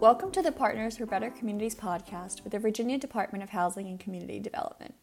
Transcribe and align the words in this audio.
Welcome 0.00 0.30
to 0.30 0.40
the 0.40 0.50
Partners 0.50 0.96
for 0.96 1.04
Better 1.04 1.28
Communities 1.28 1.74
podcast 1.74 2.42
with 2.42 2.52
the 2.52 2.58
Virginia 2.58 2.96
Department 2.96 3.44
of 3.44 3.50
Housing 3.50 3.86
and 3.86 4.00
Community 4.00 4.40
Development. 4.40 4.94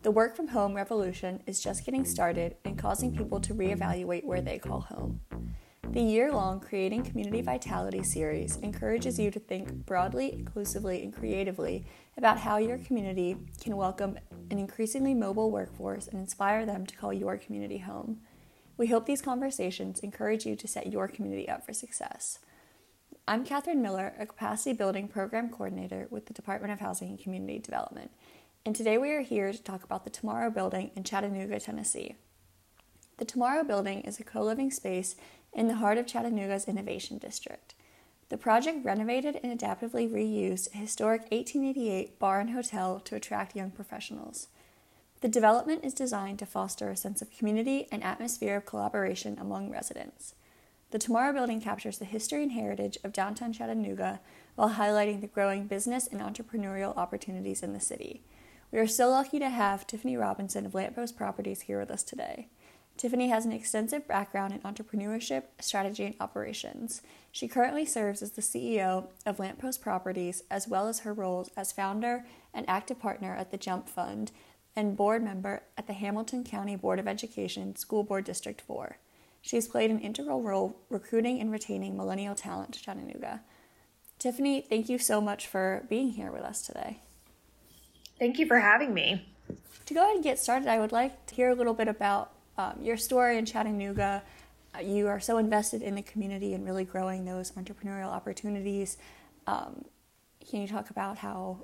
The 0.00 0.10
work 0.10 0.34
from 0.34 0.48
home 0.48 0.72
revolution 0.72 1.42
is 1.46 1.62
just 1.62 1.84
getting 1.84 2.06
started 2.06 2.56
and 2.64 2.78
causing 2.78 3.14
people 3.14 3.38
to 3.38 3.52
reevaluate 3.52 4.24
where 4.24 4.40
they 4.40 4.58
call 4.58 4.80
home. 4.80 5.20
The 5.90 6.00
year 6.00 6.32
long 6.32 6.60
Creating 6.60 7.04
Community 7.04 7.42
Vitality 7.42 8.02
series 8.02 8.56
encourages 8.56 9.18
you 9.18 9.30
to 9.30 9.38
think 9.38 9.84
broadly, 9.84 10.32
inclusively, 10.32 11.02
and 11.02 11.14
creatively 11.14 11.84
about 12.16 12.38
how 12.38 12.56
your 12.56 12.78
community 12.78 13.36
can 13.60 13.76
welcome 13.76 14.18
an 14.50 14.58
increasingly 14.58 15.12
mobile 15.12 15.50
workforce 15.50 16.08
and 16.08 16.18
inspire 16.18 16.64
them 16.64 16.86
to 16.86 16.96
call 16.96 17.12
your 17.12 17.36
community 17.36 17.78
home. 17.78 18.20
We 18.78 18.86
hope 18.86 19.04
these 19.04 19.20
conversations 19.20 20.00
encourage 20.00 20.46
you 20.46 20.56
to 20.56 20.66
set 20.66 20.90
your 20.90 21.08
community 21.08 21.46
up 21.46 21.66
for 21.66 21.74
success. 21.74 22.38
I'm 23.28 23.44
Catherine 23.44 23.82
Miller, 23.82 24.14
a 24.20 24.26
capacity 24.26 24.72
building 24.72 25.08
program 25.08 25.48
coordinator 25.48 26.06
with 26.10 26.26
the 26.26 26.32
Department 26.32 26.72
of 26.72 26.78
Housing 26.78 27.08
and 27.08 27.18
Community 27.18 27.58
Development, 27.58 28.12
and 28.64 28.76
today 28.76 28.98
we 28.98 29.10
are 29.10 29.22
here 29.22 29.50
to 29.50 29.60
talk 29.60 29.82
about 29.82 30.04
the 30.04 30.10
Tomorrow 30.10 30.48
Building 30.50 30.92
in 30.94 31.02
Chattanooga, 31.02 31.58
Tennessee. 31.58 32.14
The 33.16 33.24
Tomorrow 33.24 33.64
Building 33.64 34.02
is 34.02 34.20
a 34.20 34.24
co 34.24 34.44
living 34.44 34.70
space 34.70 35.16
in 35.52 35.66
the 35.66 35.74
heart 35.74 35.98
of 35.98 36.06
Chattanooga's 36.06 36.68
Innovation 36.68 37.18
District. 37.18 37.74
The 38.28 38.36
project 38.36 38.84
renovated 38.84 39.40
and 39.42 39.58
adaptively 39.58 40.08
reused 40.08 40.72
a 40.72 40.78
historic 40.78 41.22
1888 41.22 42.20
bar 42.20 42.38
and 42.38 42.50
hotel 42.50 43.00
to 43.00 43.16
attract 43.16 43.56
young 43.56 43.72
professionals. 43.72 44.46
The 45.20 45.26
development 45.26 45.84
is 45.84 45.94
designed 45.94 46.38
to 46.38 46.46
foster 46.46 46.90
a 46.90 46.96
sense 46.96 47.20
of 47.22 47.36
community 47.36 47.88
and 47.90 48.04
atmosphere 48.04 48.54
of 48.54 48.66
collaboration 48.66 49.36
among 49.40 49.72
residents. 49.72 50.36
The 50.96 51.00
Tomorrow 51.00 51.34
Building 51.34 51.60
captures 51.60 51.98
the 51.98 52.06
history 52.06 52.42
and 52.42 52.52
heritage 52.52 52.96
of 53.04 53.12
downtown 53.12 53.52
Chattanooga 53.52 54.18
while 54.54 54.70
highlighting 54.70 55.20
the 55.20 55.26
growing 55.26 55.66
business 55.66 56.06
and 56.06 56.22
entrepreneurial 56.22 56.96
opportunities 56.96 57.62
in 57.62 57.74
the 57.74 57.80
city. 57.80 58.22
We 58.72 58.78
are 58.78 58.86
so 58.86 59.10
lucky 59.10 59.38
to 59.40 59.50
have 59.50 59.86
Tiffanie 59.86 60.18
Robinson 60.18 60.64
of 60.64 60.74
Lamppost 60.74 61.14
Properties 61.14 61.60
here 61.60 61.78
with 61.78 61.90
us 61.90 62.02
today. 62.02 62.48
Tiffanie 62.96 63.28
has 63.28 63.44
an 63.44 63.52
extensive 63.52 64.08
background 64.08 64.54
in 64.54 64.60
entrepreneurship, 64.60 65.42
strategy, 65.60 66.06
and 66.06 66.14
operations. 66.18 67.02
She 67.30 67.46
currently 67.46 67.84
serves 67.84 68.22
as 68.22 68.30
the 68.30 68.40
CEO 68.40 69.08
of 69.26 69.38
Lamppost 69.38 69.82
Properties, 69.82 70.44
as 70.50 70.66
well 70.66 70.88
as 70.88 71.00
her 71.00 71.12
roles 71.12 71.50
as 71.58 71.72
founder 71.72 72.24
and 72.54 72.64
active 72.70 72.98
partner 72.98 73.34
at 73.34 73.50
the 73.50 73.58
Jump 73.58 73.90
Fund 73.90 74.32
and 74.74 74.96
board 74.96 75.22
member 75.22 75.64
at 75.76 75.88
the 75.88 75.92
Hamilton 75.92 76.42
County 76.42 76.74
Board 76.74 76.98
of 76.98 77.06
Education 77.06 77.76
School 77.76 78.02
Board 78.02 78.24
District 78.24 78.62
4. 78.62 78.96
She 79.46 79.54
has 79.56 79.68
played 79.68 79.92
an 79.92 80.00
integral 80.00 80.42
role 80.42 80.76
recruiting 80.90 81.40
and 81.40 81.52
retaining 81.52 81.96
millennial 81.96 82.34
talent 82.34 82.72
to 82.74 82.82
Chattanooga. 82.82 83.42
Tiffanie, 84.18 84.66
thank 84.66 84.88
you 84.88 84.98
so 84.98 85.20
much 85.20 85.46
for 85.46 85.86
being 85.88 86.10
here 86.10 86.32
with 86.32 86.42
us 86.42 86.62
today. 86.62 86.98
Thank 88.18 88.40
you 88.40 88.46
for 88.46 88.58
having 88.58 88.92
me. 88.92 89.24
To 89.84 89.94
go 89.94 90.02
ahead 90.02 90.16
and 90.16 90.24
get 90.24 90.40
started, 90.40 90.66
I 90.66 90.80
would 90.80 90.90
like 90.90 91.26
to 91.26 91.34
hear 91.36 91.50
a 91.50 91.54
little 91.54 91.74
bit 91.74 91.86
about 91.86 92.32
um, 92.58 92.80
your 92.82 92.96
story 92.96 93.38
in 93.38 93.46
Chattanooga. 93.46 94.24
Uh, 94.74 94.80
you 94.80 95.06
are 95.06 95.20
so 95.20 95.38
invested 95.38 95.80
in 95.80 95.94
the 95.94 96.02
community 96.02 96.52
and 96.52 96.64
really 96.64 96.84
growing 96.84 97.24
those 97.24 97.52
entrepreneurial 97.52 98.08
opportunities. 98.08 98.96
Um, 99.46 99.84
can 100.44 100.60
you 100.60 100.66
talk 100.66 100.90
about 100.90 101.18
how 101.18 101.58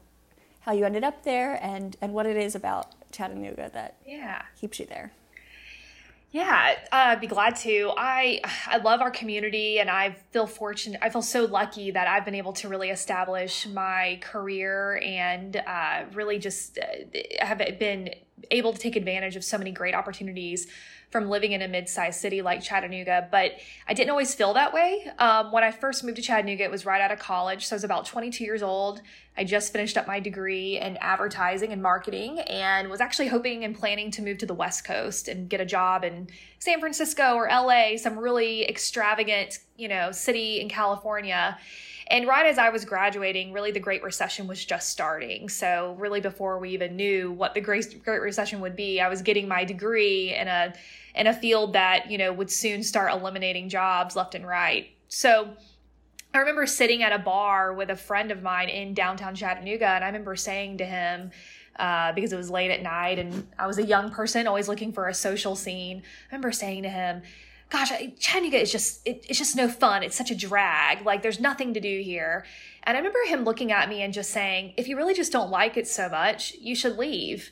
how 0.60 0.70
you 0.70 0.84
ended 0.84 1.02
up 1.02 1.24
there 1.24 1.58
and, 1.60 1.96
and 2.00 2.14
what 2.14 2.26
it 2.26 2.36
is 2.36 2.54
about 2.54 2.94
Chattanooga 3.10 3.72
that 3.74 3.96
yeah. 4.06 4.42
keeps 4.60 4.78
you 4.78 4.86
there? 4.86 5.10
Yeah, 6.32 6.76
uh, 6.90 6.96
I'd 6.96 7.20
be 7.20 7.26
glad 7.26 7.56
to. 7.56 7.92
I 7.94 8.40
I 8.66 8.78
love 8.78 9.02
our 9.02 9.10
community, 9.10 9.78
and 9.80 9.90
I 9.90 10.16
feel 10.30 10.46
fortunate. 10.46 10.98
I 11.02 11.10
feel 11.10 11.20
so 11.20 11.44
lucky 11.44 11.90
that 11.90 12.06
I've 12.08 12.24
been 12.24 12.34
able 12.34 12.54
to 12.54 12.68
really 12.68 12.88
establish 12.88 13.66
my 13.66 14.18
career 14.22 14.98
and 15.04 15.54
uh, 15.56 16.04
really 16.14 16.38
just 16.38 16.78
uh, 16.78 16.84
have 17.44 17.58
been 17.78 18.14
able 18.50 18.72
to 18.72 18.78
take 18.78 18.96
advantage 18.96 19.36
of 19.36 19.44
so 19.44 19.58
many 19.58 19.72
great 19.72 19.94
opportunities 19.94 20.68
from 21.12 21.28
living 21.28 21.52
in 21.52 21.60
a 21.60 21.68
mid-sized 21.68 22.18
city 22.18 22.40
like 22.40 22.62
Chattanooga, 22.62 23.28
but 23.30 23.52
I 23.86 23.92
didn't 23.92 24.10
always 24.10 24.34
feel 24.34 24.54
that 24.54 24.72
way. 24.72 25.06
Um, 25.18 25.52
when 25.52 25.62
I 25.62 25.70
first 25.70 26.02
moved 26.02 26.16
to 26.16 26.22
Chattanooga, 26.22 26.64
it 26.64 26.70
was 26.70 26.86
right 26.86 27.02
out 27.02 27.12
of 27.12 27.18
college, 27.18 27.66
so 27.66 27.74
I 27.74 27.76
was 27.76 27.84
about 27.84 28.06
22 28.06 28.42
years 28.42 28.62
old. 28.62 29.02
I 29.36 29.44
just 29.44 29.72
finished 29.72 29.98
up 29.98 30.06
my 30.06 30.20
degree 30.20 30.78
in 30.78 30.96
advertising 30.96 31.70
and 31.70 31.82
marketing, 31.82 32.40
and 32.40 32.88
was 32.88 33.02
actually 33.02 33.28
hoping 33.28 33.62
and 33.62 33.78
planning 33.78 34.10
to 34.12 34.22
move 34.22 34.38
to 34.38 34.46
the 34.46 34.54
West 34.54 34.84
Coast 34.84 35.28
and 35.28 35.50
get 35.50 35.60
a 35.60 35.66
job 35.66 36.02
in 36.02 36.28
San 36.58 36.80
Francisco 36.80 37.34
or 37.34 37.46
LA, 37.46 37.98
some 37.98 38.18
really 38.18 38.66
extravagant, 38.66 39.58
you 39.76 39.88
know, 39.88 40.12
city 40.12 40.60
in 40.60 40.70
California. 40.70 41.58
And 42.06 42.26
right 42.26 42.46
as 42.46 42.58
I 42.58 42.70
was 42.70 42.84
graduating, 42.84 43.52
really 43.52 43.70
the 43.70 43.80
Great 43.80 44.02
Recession 44.02 44.46
was 44.46 44.64
just 44.64 44.88
starting. 44.88 45.48
So, 45.48 45.94
really, 45.98 46.20
before 46.20 46.58
we 46.58 46.70
even 46.70 46.96
knew 46.96 47.32
what 47.32 47.54
the 47.54 47.60
Great, 47.60 48.02
Great 48.02 48.20
Recession 48.20 48.60
would 48.60 48.76
be, 48.76 49.00
I 49.00 49.08
was 49.08 49.22
getting 49.22 49.46
my 49.46 49.64
degree 49.64 50.34
in 50.34 50.48
a 50.48 50.74
in 51.14 51.26
a 51.26 51.34
field 51.34 51.72
that 51.74 52.10
you 52.10 52.18
know 52.18 52.32
would 52.32 52.50
soon 52.50 52.82
start 52.82 53.12
eliminating 53.12 53.68
jobs 53.68 54.16
left 54.16 54.34
and 54.34 54.46
right. 54.46 54.90
So. 55.08 55.50
I 56.34 56.38
remember 56.38 56.64
sitting 56.64 57.02
at 57.02 57.12
a 57.12 57.18
bar 57.18 57.74
with 57.74 57.90
a 57.90 57.94
friend 57.94 58.30
of 58.30 58.42
mine 58.42 58.70
in 58.70 58.94
downtown 58.94 59.34
Chattanooga, 59.34 59.86
and 59.86 60.02
I 60.02 60.06
remember 60.06 60.34
saying 60.34 60.78
to 60.78 60.86
him, 60.86 61.30
uh, 61.78 62.12
because 62.12 62.32
it 62.32 62.36
was 62.36 62.50
late 62.50 62.70
at 62.70 62.82
night 62.82 63.18
and 63.18 63.46
I 63.58 63.66
was 63.66 63.78
a 63.78 63.82
young 63.84 64.10
person 64.10 64.46
always 64.46 64.68
looking 64.68 64.92
for 64.92 65.08
a 65.08 65.14
social 65.14 65.56
scene. 65.56 65.98
I 65.98 66.26
remember 66.34 66.52
saying 66.52 66.82
to 66.82 66.88
him, 66.88 67.22
gosh, 67.70 67.90
Chattanooga 68.18 68.60
is 68.60 68.70
just, 68.70 69.06
it, 69.06 69.24
it's 69.28 69.38
just 69.38 69.56
no 69.56 69.68
fun. 69.68 70.02
It's 70.02 70.16
such 70.16 70.30
a 70.30 70.34
drag. 70.34 71.06
Like 71.06 71.22
there's 71.22 71.40
nothing 71.40 71.72
to 71.74 71.80
do 71.80 72.02
here. 72.02 72.44
And 72.82 72.96
I 72.96 73.00
remember 73.00 73.20
him 73.26 73.44
looking 73.44 73.72
at 73.72 73.88
me 73.88 74.02
and 74.02 74.12
just 74.12 74.30
saying, 74.30 74.74
if 74.76 74.88
you 74.88 74.96
really 74.96 75.14
just 75.14 75.32
don't 75.32 75.50
like 75.50 75.76
it 75.76 75.88
so 75.88 76.08
much, 76.08 76.54
you 76.60 76.74
should 76.74 76.98
leave. 76.98 77.50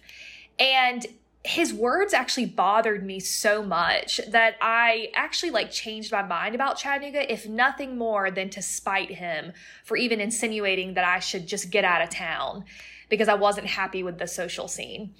And 0.58 1.06
his 1.42 1.72
words 1.72 2.12
actually 2.12 2.46
bothered 2.46 3.04
me 3.04 3.18
so 3.18 3.62
much 3.62 4.20
that 4.28 4.56
I 4.60 5.10
actually 5.14 5.50
like 5.50 5.70
changed 5.70 6.12
my 6.12 6.22
mind 6.22 6.54
about 6.54 6.76
Chattanooga, 6.76 7.32
if 7.32 7.48
nothing 7.48 7.96
more 7.96 8.30
than 8.30 8.50
to 8.50 8.62
spite 8.62 9.10
him 9.10 9.52
for 9.84 9.96
even 9.96 10.20
insinuating 10.20 10.94
that 10.94 11.04
I 11.04 11.18
should 11.18 11.46
just 11.46 11.70
get 11.70 11.84
out 11.84 12.02
of 12.02 12.10
town 12.10 12.64
because 13.08 13.28
I 13.28 13.34
wasn't 13.34 13.68
happy 13.68 14.02
with 14.02 14.18
the 14.18 14.26
social 14.26 14.68
scene. 14.68 15.14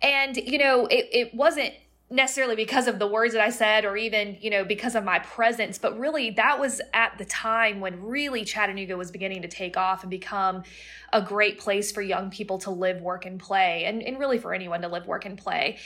And, 0.00 0.36
you 0.36 0.58
know, 0.58 0.86
it, 0.86 1.08
it 1.12 1.34
wasn't 1.34 1.74
necessarily 2.08 2.54
because 2.54 2.86
of 2.86 3.00
the 3.00 3.06
words 3.06 3.34
that 3.34 3.42
I 3.42 3.50
said 3.50 3.84
or 3.84 3.96
even, 3.96 4.36
you 4.40 4.48
know, 4.48 4.64
because 4.64 4.94
of 4.94 5.02
my 5.02 5.18
presence, 5.18 5.76
but 5.76 5.98
really 5.98 6.30
that 6.30 6.60
was 6.60 6.80
at 6.94 7.18
the 7.18 7.24
time 7.24 7.80
when 7.80 8.00
really 8.04 8.44
Chattanooga 8.44 8.96
was 8.96 9.10
beginning 9.10 9.42
to 9.42 9.48
take 9.48 9.76
off 9.76 10.02
and 10.02 10.10
become 10.10 10.62
a 11.12 11.20
great 11.20 11.58
place 11.58 11.90
for 11.90 12.02
young 12.02 12.30
people 12.30 12.58
to 12.58 12.70
live, 12.70 13.00
work, 13.00 13.26
and 13.26 13.40
play, 13.40 13.84
and, 13.86 14.02
and 14.02 14.20
really 14.20 14.38
for 14.38 14.54
anyone 14.54 14.82
to 14.82 14.88
live, 14.88 15.06
work, 15.06 15.24
and 15.24 15.36
play. 15.36 15.78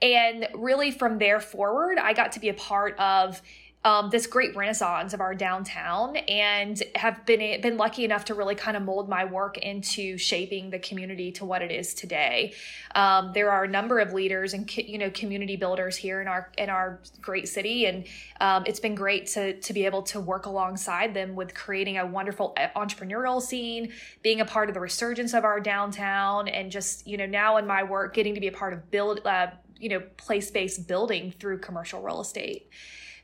And 0.00 0.48
really 0.54 0.90
from 0.90 1.18
there 1.18 1.40
forward, 1.40 1.98
I 1.98 2.14
got 2.14 2.32
to 2.32 2.40
be 2.40 2.48
a 2.48 2.54
part 2.54 2.98
of 2.98 3.42
um, 3.86 4.10
this 4.10 4.26
great 4.26 4.56
renaissance 4.56 5.14
of 5.14 5.20
our 5.20 5.32
downtown 5.32 6.16
and 6.16 6.82
have 6.96 7.24
been 7.24 7.60
been 7.60 7.76
lucky 7.76 8.04
enough 8.04 8.24
to 8.24 8.34
really 8.34 8.56
kind 8.56 8.76
of 8.76 8.82
mold 8.82 9.08
my 9.08 9.24
work 9.24 9.58
into 9.58 10.18
shaping 10.18 10.70
the 10.70 10.78
community 10.80 11.30
to 11.30 11.44
what 11.44 11.62
it 11.62 11.70
is 11.70 11.94
today. 11.94 12.52
Um, 12.96 13.30
there 13.32 13.48
are 13.52 13.62
a 13.62 13.68
number 13.68 14.00
of 14.00 14.12
leaders 14.12 14.54
and 14.54 14.76
you 14.76 14.98
know 14.98 15.08
community 15.10 15.54
builders 15.54 15.96
here 15.96 16.20
in 16.20 16.26
our 16.26 16.50
in 16.58 16.68
our 16.68 17.00
great 17.22 17.46
city, 17.46 17.86
and 17.86 18.04
um, 18.40 18.64
it's 18.66 18.80
been 18.80 18.96
great 18.96 19.28
to 19.28 19.60
to 19.60 19.72
be 19.72 19.86
able 19.86 20.02
to 20.02 20.20
work 20.20 20.46
alongside 20.46 21.14
them 21.14 21.36
with 21.36 21.54
creating 21.54 21.96
a 21.96 22.04
wonderful 22.04 22.54
uh, 22.56 22.66
entrepreneurial 22.74 23.40
scene, 23.40 23.92
being 24.20 24.40
a 24.40 24.44
part 24.44 24.68
of 24.68 24.74
the 24.74 24.80
resurgence 24.80 25.32
of 25.32 25.44
our 25.44 25.60
downtown, 25.60 26.48
and 26.48 26.72
just 26.72 27.06
you 27.06 27.16
know 27.16 27.26
now 27.26 27.56
in 27.56 27.68
my 27.68 27.84
work 27.84 28.14
getting 28.14 28.34
to 28.34 28.40
be 28.40 28.48
a 28.48 28.52
part 28.52 28.72
of 28.72 28.90
build. 28.90 29.24
Uh, 29.24 29.46
you 29.78 29.90
know 29.90 30.00
place 30.16 30.50
based 30.50 30.88
building 30.88 31.34
through 31.38 31.58
commercial 31.58 32.00
real 32.00 32.22
estate 32.22 32.70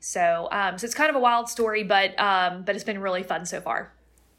so, 0.05 0.49
um, 0.51 0.79
so 0.79 0.85
it's 0.85 0.97
kind 0.97 1.11
of 1.11 1.15
a 1.15 1.21
wild 1.21 1.49
story, 1.49 1.85
but 1.85 2.19
um, 2.19 2.65
but 2.65 2.75
it's 2.75 2.83
been 2.83 3.01
really 3.01 3.23
fun 3.23 3.47
so 3.47 3.61
far. 3.61 3.93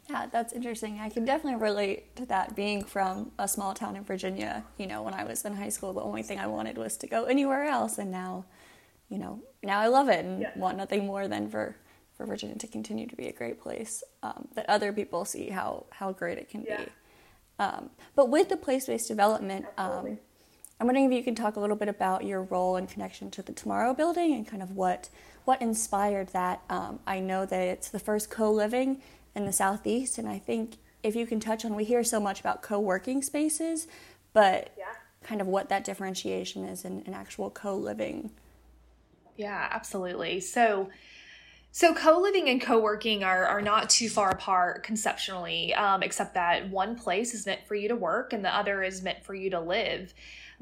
Yeah, 0.10 0.25
that's 0.30 0.51
interesting. 0.51 1.00
I 1.00 1.07
can 1.07 1.24
definitely 1.24 1.62
relate 1.62 2.18
to 2.18 2.25
that. 2.25 2.54
Being 2.54 2.83
from 2.83 3.31
a 3.39 3.48
small 3.48 3.74
town 3.74 3.95
in 3.95 4.04
Virginia, 4.04 4.65
you 4.77 4.88
know, 4.88 5.01
when 5.01 5.13
I 5.13 5.24
was 5.24 5.45
in 5.45 5.56
high 5.56 5.69
school, 5.69 5.94
the 5.94 6.01
only 6.01 6.21
thing 6.21 6.38
I 6.38 6.48
wanted 6.48 6.77
was 6.77 6.98
to 6.98 7.07
go 7.07 7.24
anywhere 7.24 7.63
else, 7.63 7.98
and 7.98 8.12
now, 8.12 8.44
you 9.07 9.18
know, 9.18 9.42
now 9.63 9.80
I 9.80 9.88
love 9.88 10.10
it 10.10 10.25
and 10.25 10.42
yeah. 10.42 10.51
want 10.57 10.75
nothing 10.75 11.06
more 11.06 11.30
than 11.30 11.50
for 11.50 11.77
for 12.18 12.25
Virginia 12.25 12.57
to 12.57 12.68
continue 12.68 13.07
to 13.07 13.15
be 13.15 13.27
a 13.27 13.33
great 13.33 13.62
place 13.62 14.04
um, 14.21 14.50
that 14.56 14.69
other 14.69 14.92
people 14.92 15.24
see 15.24 15.48
how 15.48 15.86
how 15.92 16.12
great 16.12 16.38
it 16.38 16.50
can 16.50 16.65
yeah. 16.68 16.83
be. 16.83 16.92
Um, 17.60 17.89
but 18.18 18.27
with 18.27 18.50
the 18.50 18.57
place 18.57 18.88
based 18.88 19.07
development, 19.07 19.65
um, 19.77 20.18
I'm 20.81 20.88
wondering 20.88 21.06
if 21.06 21.13
you 21.13 21.24
can 21.24 21.36
talk 21.36 21.56
a 21.56 21.62
little 21.62 21.77
bit 21.77 21.88
about 21.88 22.25
your 22.25 22.44
role 22.44 22.75
and 22.75 22.89
connection 22.89 23.31
to 23.31 23.42
the 23.42 23.54
Tomorrow 23.54 23.94
Building 23.94 24.33
and 24.33 24.45
kind 24.45 24.62
of 24.62 24.71
what 24.71 25.10
what 25.45 25.62
inspired 25.62 26.30
that. 26.30 26.62
Um, 26.69 27.00
I 27.06 27.19
know 27.19 27.45
that 27.45 27.62
it's 27.62 27.90
the 27.90 28.00
first 28.00 28.30
co 28.30 28.51
living 28.51 29.01
in 29.36 29.45
the 29.45 29.54
Southeast, 29.54 30.18
and 30.18 30.28
I 30.28 30.40
think 30.40 30.78
if 31.01 31.16
you 31.16 31.25
can 31.25 31.40
touch 31.40 31.66
on, 31.66 31.75
we 31.75 31.84
hear 31.84 32.04
so 32.04 32.19
much 32.19 32.40
about 32.40 32.62
co 32.62 32.80
working 32.80 33.22
spaces, 33.22 33.88
but 34.34 34.72
yeah. 34.78 34.86
kind 35.24 35.42
of 35.42 35.48
what 35.48 35.69
that 35.69 35.84
differentiation 35.84 36.63
is 36.66 36.86
in, 36.86 37.01
in 37.01 37.13
actual 37.13 37.50
co 37.50 37.75
living. 37.75 38.31
Yeah, 39.36 39.68
absolutely. 39.72 40.40
So, 40.40 40.90
So 41.75 41.96
co-living 41.96 42.50
and 42.50 42.62
co-working 42.62 43.24
are, 43.24 43.48
are 43.48 43.62
not 43.62 43.89
too 43.89 44.07
far 44.07 44.30
apart 44.30 44.84
conceptually, 44.84 45.74
um, 45.74 46.04
except 46.04 46.36
that 46.36 46.69
one 46.69 46.96
place 46.96 47.34
is 47.34 47.48
meant 47.48 47.66
for 47.66 47.74
you 47.74 47.88
to 47.88 47.96
work 47.96 48.31
and 48.31 48.46
the 48.46 48.56
other 48.56 48.84
is 48.84 49.01
meant 49.01 49.24
for 49.25 49.34
you 49.34 49.50
to 49.50 49.60
live. 49.60 50.13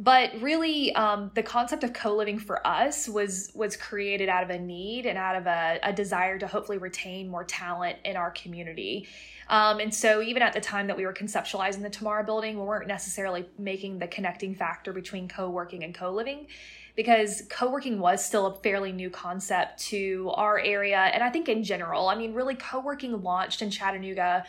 But 0.02 0.32
really, 0.42 0.96
um, 0.96 1.30
the 1.36 1.44
concept 1.44 1.84
of 1.84 1.94
co-living 1.94 2.40
for 2.40 2.66
us 2.66 3.08
was 3.08 3.52
was 3.54 3.78
created 3.78 4.30
out 4.30 4.44
of 4.44 4.50
a 4.50 4.58
need 4.58 5.06
and 5.06 5.16
out 5.16 5.36
of 5.36 5.46
a, 5.46 5.80
a 5.84 5.94
desire 5.94 6.40
to 6.40 6.48
hopefully 6.48 6.80
retain 6.80 7.30
more 7.30 7.44
talent 7.44 7.98
in 8.04 8.16
our 8.16 8.32
community. 8.32 9.08
Um, 9.48 9.80
and 9.80 9.94
so, 9.94 10.24
even 10.24 10.42
at 10.42 10.54
the 10.54 10.60
time 10.60 10.88
that 10.88 10.98
we 10.98 11.06
were 11.06 11.14
conceptualizing 11.14 11.84
the 11.84 11.90
Tomorrow 11.92 12.26
Building, 12.26 12.58
we 12.58 12.64
weren't 12.64 12.88
necessarily 12.88 13.46
making 13.60 14.00
the 14.00 14.08
connecting 14.08 14.56
factor 14.56 14.92
between 14.92 15.28
co-working 15.28 15.84
and 15.84 15.94
co-living 15.94 16.48
because 16.96 17.44
co-working 17.52 18.00
was 18.00 18.26
still 18.26 18.48
a 18.48 18.56
fairly 18.62 18.92
new 18.92 19.12
concept 19.12 19.80
to 19.80 20.32
our 20.34 20.58
area 20.58 20.98
and 20.98 21.24
I 21.24 21.30
think 21.30 21.48
in 21.48 21.64
general. 21.64 22.10
I 22.10 22.16
mean, 22.16 22.34
really 22.34 22.56
co-working 22.56 23.22
launched 23.22 23.62
in 23.62 23.70
Chattanooga 23.70 24.46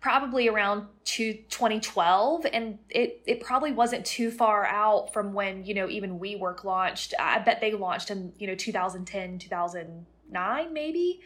probably 0.00 0.48
around 0.48 0.86
to 1.04 1.34
2012 1.34 2.46
and 2.52 2.78
it 2.88 3.20
it 3.26 3.40
probably 3.40 3.72
wasn't 3.72 4.04
too 4.06 4.30
far 4.30 4.64
out 4.66 5.12
from 5.12 5.32
when, 5.32 5.64
you 5.64 5.74
know, 5.74 5.88
even 5.88 6.20
WeWork 6.20 6.64
launched. 6.64 7.14
I 7.18 7.40
bet 7.40 7.60
they 7.60 7.72
launched 7.72 8.10
in, 8.10 8.32
you 8.38 8.46
know, 8.46 8.54
2010, 8.54 9.38
2009 9.38 10.72
maybe. 10.72 11.20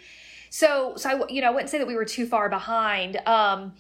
So 0.49 0.95
so 0.97 1.11
I 1.11 1.29
you 1.29 1.43
know, 1.43 1.49
I 1.49 1.51
wouldn't 1.51 1.71
say 1.71 1.79
that 1.79 1.87
we 1.87 1.97
were 1.97 2.07
too 2.07 2.27
far 2.27 2.49
behind. 2.49 3.19
Um 3.27 3.75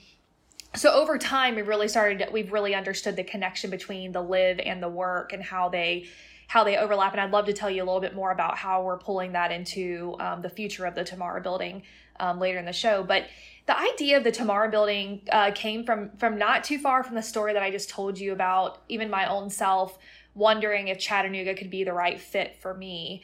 so 0.74 0.92
over 0.92 1.16
time 1.16 1.54
we 1.54 1.62
really 1.62 1.88
started 1.88 2.26
we've 2.30 2.52
really 2.52 2.74
understood 2.74 3.16
the 3.16 3.24
connection 3.24 3.70
between 3.70 4.12
the 4.12 4.22
live 4.22 4.58
and 4.58 4.82
the 4.82 4.88
work 4.88 5.32
and 5.32 5.42
how 5.42 5.70
they 5.70 6.06
how 6.48 6.64
they 6.64 6.76
overlap. 6.76 7.12
And 7.12 7.20
I'd 7.20 7.30
love 7.30 7.46
to 7.46 7.54
tell 7.54 7.70
you 7.70 7.82
a 7.82 7.86
little 7.86 8.00
bit 8.00 8.14
more 8.14 8.30
about 8.30 8.58
how 8.58 8.82
we're 8.82 8.98
pulling 8.98 9.32
that 9.32 9.50
into 9.50 10.16
um, 10.20 10.42
the 10.42 10.50
future 10.50 10.84
of 10.84 10.94
the 10.94 11.02
Tomorrow 11.02 11.42
Building 11.42 11.82
um, 12.22 12.38
later 12.38 12.58
in 12.58 12.64
the 12.64 12.72
show. 12.72 13.02
But 13.02 13.26
the 13.66 13.78
idea 13.78 14.16
of 14.16 14.24
the 14.24 14.32
Tomorrow 14.32 14.70
Building 14.70 15.22
uh, 15.30 15.50
came 15.54 15.84
from 15.84 16.10
from 16.16 16.38
not 16.38 16.64
too 16.64 16.78
far 16.78 17.04
from 17.04 17.16
the 17.16 17.22
story 17.22 17.52
that 17.52 17.62
I 17.62 17.70
just 17.70 17.90
told 17.90 18.18
you 18.18 18.32
about. 18.32 18.82
Even 18.88 19.10
my 19.10 19.26
own 19.26 19.50
self 19.50 19.98
wondering 20.34 20.88
if 20.88 20.98
Chattanooga 20.98 21.54
could 21.54 21.68
be 21.68 21.84
the 21.84 21.92
right 21.92 22.18
fit 22.18 22.56
for 22.60 22.72
me. 22.72 23.22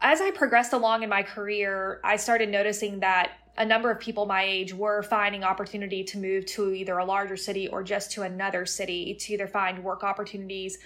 As 0.00 0.20
I 0.20 0.32
progressed 0.32 0.72
along 0.72 1.02
in 1.02 1.08
my 1.08 1.22
career, 1.22 2.00
I 2.02 2.16
started 2.16 2.48
noticing 2.48 3.00
that 3.00 3.32
a 3.56 3.64
number 3.64 3.90
of 3.90 4.00
people 4.00 4.26
my 4.26 4.42
age 4.42 4.74
were 4.74 5.02
finding 5.02 5.44
opportunity 5.44 6.02
to 6.02 6.18
move 6.18 6.44
to 6.46 6.72
either 6.72 6.98
a 6.98 7.04
larger 7.04 7.36
city 7.36 7.68
or 7.68 7.84
just 7.84 8.10
to 8.12 8.22
another 8.22 8.66
city 8.66 9.14
to 9.14 9.32
either 9.32 9.46
find 9.46 9.84
work 9.84 10.02
opportunities 10.02 10.78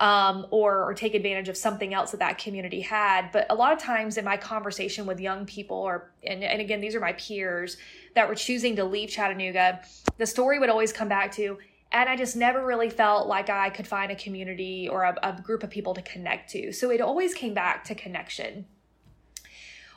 um, 0.00 0.46
or, 0.50 0.84
or 0.84 0.94
take 0.94 1.14
advantage 1.14 1.48
of 1.48 1.56
something 1.56 1.94
else 1.94 2.10
that 2.10 2.18
that 2.18 2.38
community 2.38 2.80
had. 2.80 3.30
But 3.32 3.46
a 3.50 3.54
lot 3.54 3.72
of 3.72 3.78
times 3.78 4.16
in 4.16 4.24
my 4.24 4.36
conversation 4.36 5.06
with 5.06 5.20
young 5.20 5.46
people, 5.46 5.76
or 5.76 6.10
and, 6.24 6.42
and 6.42 6.60
again, 6.60 6.80
these 6.80 6.94
are 6.94 7.00
my 7.00 7.12
peers 7.12 7.76
that 8.14 8.28
were 8.28 8.34
choosing 8.34 8.76
to 8.76 8.84
leave 8.84 9.10
Chattanooga, 9.10 9.82
the 10.18 10.26
story 10.26 10.58
would 10.58 10.70
always 10.70 10.92
come 10.92 11.08
back 11.08 11.32
to, 11.32 11.58
and 11.92 12.08
I 12.08 12.16
just 12.16 12.34
never 12.36 12.64
really 12.64 12.90
felt 12.90 13.28
like 13.28 13.48
I 13.50 13.70
could 13.70 13.86
find 13.86 14.10
a 14.10 14.16
community 14.16 14.88
or 14.88 15.04
a, 15.04 15.16
a 15.22 15.40
group 15.40 15.62
of 15.62 15.70
people 15.70 15.94
to 15.94 16.02
connect 16.02 16.50
to. 16.50 16.72
So 16.72 16.90
it 16.90 17.00
always 17.00 17.34
came 17.34 17.54
back 17.54 17.84
to 17.84 17.94
connection. 17.94 18.66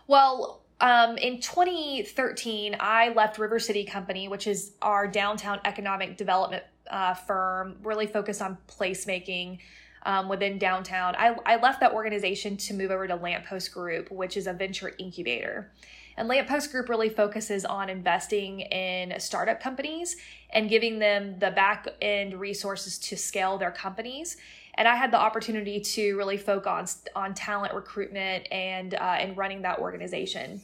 Well, 0.05 0.63
um, 0.79 1.17
in 1.17 1.41
2013, 1.41 2.77
I 2.79 3.09
left 3.09 3.39
River 3.39 3.57
City 3.59 3.83
Company, 3.83 4.27
which 4.27 4.45
is 4.45 4.73
our 4.81 5.07
downtown 5.07 5.59
economic 5.65 6.17
development 6.17 6.63
uh, 6.89 7.15
firm, 7.15 7.77
really 7.81 8.05
focused 8.05 8.41
on 8.41 8.57
placemaking 8.67 9.59
um, 10.07 10.29
within 10.29 10.57
downtown. 10.57 11.15
I, 11.17 11.35
I 11.45 11.57
left 11.57 11.81
that 11.81 11.91
organization 11.91 12.57
to 12.57 12.73
move 12.73 12.89
over 12.89 13.07
to 13.07 13.15
Lamppost 13.15 13.73
Group, 13.73 14.09
which 14.09 14.37
is 14.37 14.47
a 14.47 14.53
venture 14.53 14.93
incubator. 14.97 15.69
And 16.15 16.27
Lamppost 16.27 16.71
Group 16.71 16.89
really 16.89 17.09
focuses 17.09 17.65
on 17.65 17.89
investing 17.89 18.61
in 18.61 19.19
startup 19.19 19.61
companies 19.61 20.15
and 20.49 20.69
giving 20.69 20.97
them 20.97 21.37
the 21.37 21.51
back 21.51 21.87
end 22.01 22.39
resources 22.39 22.97
to 22.99 23.17
scale 23.17 23.57
their 23.57 23.69
companies. 23.69 24.37
And 24.75 24.87
I 24.87 24.95
had 24.95 25.11
the 25.11 25.19
opportunity 25.19 25.81
to 25.81 26.15
really 26.15 26.37
focus 26.37 27.01
on, 27.15 27.23
on 27.23 27.33
talent 27.33 27.73
recruitment 27.73 28.47
and 28.51 28.93
uh, 28.93 29.17
and 29.19 29.35
running 29.35 29.63
that 29.63 29.79
organization. 29.79 30.61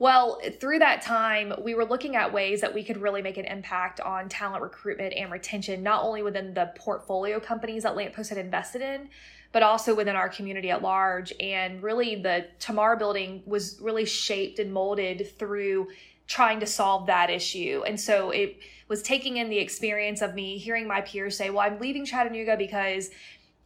Well, 0.00 0.40
through 0.60 0.78
that 0.78 1.02
time, 1.02 1.52
we 1.60 1.74
were 1.74 1.84
looking 1.84 2.14
at 2.14 2.32
ways 2.32 2.60
that 2.60 2.72
we 2.72 2.84
could 2.84 2.98
really 2.98 3.20
make 3.20 3.36
an 3.36 3.46
impact 3.46 4.00
on 4.00 4.28
talent 4.28 4.62
recruitment 4.62 5.12
and 5.14 5.32
retention, 5.32 5.82
not 5.82 6.04
only 6.04 6.22
within 6.22 6.54
the 6.54 6.72
portfolio 6.76 7.40
companies 7.40 7.82
that 7.82 7.96
Lamppost 7.96 8.28
had 8.28 8.38
invested 8.38 8.80
in, 8.80 9.08
but 9.50 9.64
also 9.64 9.96
within 9.96 10.14
our 10.14 10.28
community 10.28 10.70
at 10.70 10.82
large. 10.82 11.32
And 11.40 11.82
really, 11.82 12.14
the 12.14 12.46
Tomorrow 12.60 12.96
building 12.96 13.42
was 13.44 13.80
really 13.80 14.04
shaped 14.04 14.60
and 14.60 14.72
molded 14.72 15.36
through 15.36 15.88
trying 16.28 16.60
to 16.60 16.66
solve 16.66 17.06
that 17.06 17.30
issue. 17.30 17.82
And 17.84 17.98
so 17.98 18.30
it 18.30 18.58
was 18.86 19.02
taking 19.02 19.38
in 19.38 19.48
the 19.48 19.58
experience 19.58 20.22
of 20.22 20.34
me 20.34 20.58
hearing 20.58 20.86
my 20.86 21.00
peers 21.00 21.36
say, 21.36 21.50
Well, 21.50 21.60
I'm 21.60 21.80
leaving 21.80 22.04
Chattanooga 22.04 22.56
because 22.56 23.10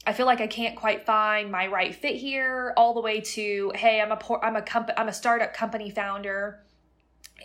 I 0.06 0.12
feel 0.12 0.26
like 0.26 0.40
I 0.40 0.46
can't 0.46 0.76
quite 0.76 1.06
find 1.06 1.50
my 1.50 1.68
right 1.68 1.94
fit 1.94 2.16
here 2.16 2.72
all 2.76 2.94
the 2.94 3.00
way 3.00 3.20
to 3.20 3.72
hey 3.74 4.00
I'm 4.00 4.12
a 4.12 4.18
I'm 4.42 4.56
a 4.56 4.62
comp- 4.62 4.90
I'm 4.96 5.08
a 5.08 5.12
startup 5.12 5.54
company 5.54 5.90
founder 5.90 6.60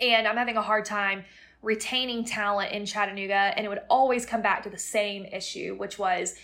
and 0.00 0.26
I'm 0.26 0.36
having 0.36 0.56
a 0.56 0.62
hard 0.62 0.84
time 0.84 1.24
retaining 1.62 2.24
talent 2.24 2.72
in 2.72 2.84
Chattanooga 2.84 3.34
and 3.34 3.64
it 3.64 3.68
would 3.68 3.82
always 3.88 4.26
come 4.26 4.42
back 4.42 4.62
to 4.64 4.70
the 4.70 4.78
same 4.78 5.24
issue 5.26 5.76
which 5.76 5.98
was 5.98 6.34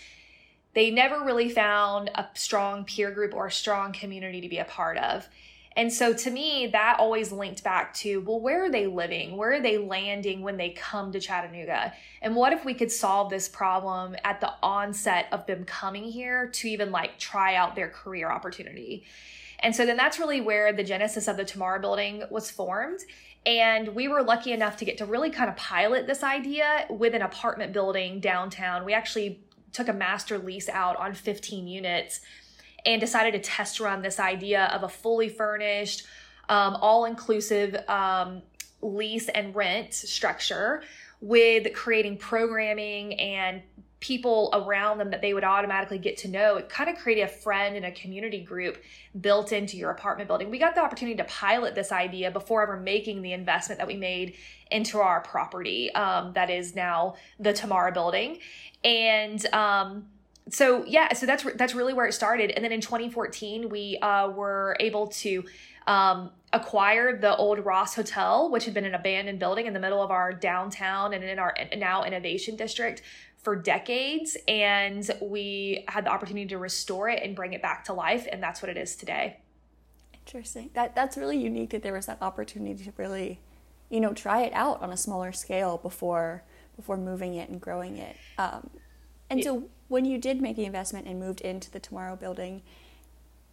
they 0.73 0.91
never 0.91 1.23
really 1.23 1.49
found 1.49 2.11
a 2.15 2.27
strong 2.33 2.83
peer 2.83 3.09
group 3.11 3.33
or 3.33 3.47
a 3.47 3.51
strong 3.51 3.93
community 3.93 4.41
to 4.41 4.49
be 4.49 4.57
a 4.57 4.65
part 4.65 4.97
of. 4.97 5.27
And 5.77 5.91
so 5.91 6.13
to 6.13 6.31
me, 6.31 6.67
that 6.67 6.97
always 6.99 7.31
linked 7.31 7.63
back 7.63 7.93
to 7.95 8.21
well, 8.21 8.39
where 8.39 8.63
are 8.63 8.71
they 8.71 8.87
living? 8.87 9.35
Where 9.35 9.53
are 9.53 9.61
they 9.61 9.77
landing 9.77 10.41
when 10.41 10.57
they 10.57 10.69
come 10.69 11.11
to 11.11 11.19
Chattanooga? 11.19 11.93
And 12.21 12.35
what 12.35 12.53
if 12.53 12.63
we 12.63 12.73
could 12.73 12.91
solve 12.91 13.29
this 13.29 13.49
problem 13.49 14.15
at 14.23 14.39
the 14.39 14.53
onset 14.63 15.27
of 15.31 15.45
them 15.45 15.65
coming 15.65 16.05
here 16.05 16.47
to 16.47 16.69
even 16.69 16.91
like 16.91 17.19
try 17.19 17.55
out 17.55 17.75
their 17.75 17.89
career 17.89 18.31
opportunity? 18.31 19.03
And 19.59 19.75
so 19.75 19.85
then 19.85 19.97
that's 19.97 20.19
really 20.19 20.41
where 20.41 20.71
the 20.71 20.83
genesis 20.83 21.27
of 21.27 21.37
the 21.37 21.45
Tomorrow 21.45 21.79
Building 21.79 22.23
was 22.29 22.49
formed. 22.49 22.99
And 23.45 23.89
we 23.89 24.07
were 24.07 24.23
lucky 24.23 24.53
enough 24.53 24.77
to 24.77 24.85
get 24.85 24.97
to 24.99 25.05
really 25.05 25.29
kind 25.29 25.49
of 25.49 25.55
pilot 25.55 26.07
this 26.07 26.23
idea 26.23 26.85
with 26.89 27.13
an 27.13 27.21
apartment 27.21 27.73
building 27.73 28.19
downtown. 28.19 28.85
We 28.85 28.93
actually 28.93 29.41
took 29.71 29.87
a 29.87 29.93
master 29.93 30.37
lease 30.37 30.69
out 30.69 30.95
on 30.97 31.13
15 31.13 31.67
units 31.67 32.21
and 32.85 33.01
decided 33.01 33.31
to 33.33 33.39
test 33.39 33.79
run 33.79 34.01
this 34.01 34.19
idea 34.19 34.65
of 34.65 34.83
a 34.83 34.89
fully 34.89 35.29
furnished, 35.29 36.05
um, 36.49 36.75
all 36.81 37.05
inclusive 37.05 37.75
um, 37.87 38.41
lease 38.81 39.29
and 39.29 39.55
rent 39.55 39.93
structure 39.93 40.83
with 41.21 41.73
creating 41.73 42.17
programming 42.17 43.19
and 43.19 43.61
people 43.99 44.51
around 44.53 44.99
them 44.99 45.09
that 45.09 45.21
they 45.21 45.33
would 45.33 45.43
automatically 45.43 45.97
get 45.97 46.17
to 46.17 46.27
know. 46.27 46.57
It 46.57 46.69
kind 46.69 46.89
of 46.89 46.97
created 46.97 47.23
a 47.23 47.27
friend 47.27 47.75
and 47.75 47.85
a 47.85 47.91
community 47.91 48.43
group 48.43 48.77
built 49.19 49.51
into 49.51 49.77
your 49.77 49.89
apartment 49.89 50.27
building. 50.27 50.51
We 50.51 50.59
got 50.59 50.75
the 50.75 50.81
opportunity 50.81 51.17
to 51.17 51.23
pilot 51.23 51.73
this 51.73 51.91
idea 51.91 52.29
before 52.29 52.61
ever 52.61 52.77
making 52.77 53.23
the 53.23 53.33
investment 53.33 53.79
that 53.79 53.87
we 53.87 53.95
made 53.95 54.35
into 54.69 54.99
our 54.99 55.21
property 55.21 55.91
um, 55.93 56.33
that 56.33 56.51
is 56.51 56.75
now 56.75 57.15
the 57.39 57.53
Tomorrow 57.53 57.93
building. 57.93 58.39
And 58.83 59.43
um, 59.53 60.05
so 60.49 60.85
yeah, 60.85 61.13
so 61.13 61.25
that's 61.25 61.43
that's 61.55 61.73
really 61.73 61.93
where 61.93 62.05
it 62.05 62.13
started. 62.13 62.51
And 62.51 62.63
then 62.63 62.71
in 62.71 62.81
2014, 62.81 63.69
we 63.69 63.97
uh, 64.01 64.29
were 64.29 64.77
able 64.79 65.07
to 65.07 65.43
um, 65.87 66.31
acquire 66.53 67.17
the 67.17 67.35
old 67.35 67.65
Ross 67.65 67.95
Hotel, 67.95 68.49
which 68.51 68.65
had 68.65 68.73
been 68.73 68.85
an 68.85 68.93
abandoned 68.93 69.39
building 69.39 69.65
in 69.65 69.73
the 69.73 69.79
middle 69.79 70.01
of 70.01 70.11
our 70.11 70.33
downtown 70.33 71.13
and 71.13 71.23
in 71.23 71.39
our 71.39 71.55
now 71.77 72.03
innovation 72.03 72.55
district 72.55 73.01
for 73.37 73.55
decades. 73.55 74.37
And 74.47 75.09
we 75.21 75.83
had 75.87 76.05
the 76.05 76.11
opportunity 76.11 76.47
to 76.47 76.57
restore 76.59 77.09
it 77.09 77.23
and 77.23 77.35
bring 77.35 77.53
it 77.53 77.61
back 77.61 77.85
to 77.85 77.93
life, 77.93 78.27
and 78.31 78.41
that's 78.41 78.61
what 78.61 78.69
it 78.69 78.77
is 78.77 78.95
today. 78.95 79.39
Interesting. 80.13 80.69
That 80.73 80.93
that's 80.93 81.17
really 81.17 81.39
unique 81.39 81.71
that 81.71 81.81
there 81.81 81.93
was 81.93 82.05
that 82.05 82.21
opportunity 82.21 82.83
to 82.83 82.93
really, 82.97 83.39
you 83.89 83.99
know, 83.99 84.13
try 84.13 84.43
it 84.43 84.53
out 84.53 84.81
on 84.83 84.91
a 84.91 84.97
smaller 84.97 85.31
scale 85.31 85.77
before 85.77 86.43
before 86.75 86.97
moving 86.97 87.33
it 87.33 87.49
and 87.49 87.59
growing 87.59 87.97
it. 87.97 88.15
Um, 88.37 88.69
and 89.29 89.43
so 89.43 89.69
when 89.87 90.05
you 90.05 90.17
did 90.17 90.41
make 90.41 90.55
the 90.55 90.65
investment 90.65 91.07
and 91.07 91.19
moved 91.19 91.41
into 91.41 91.69
the 91.71 91.79
Tomorrow 91.79 92.15
building, 92.15 92.61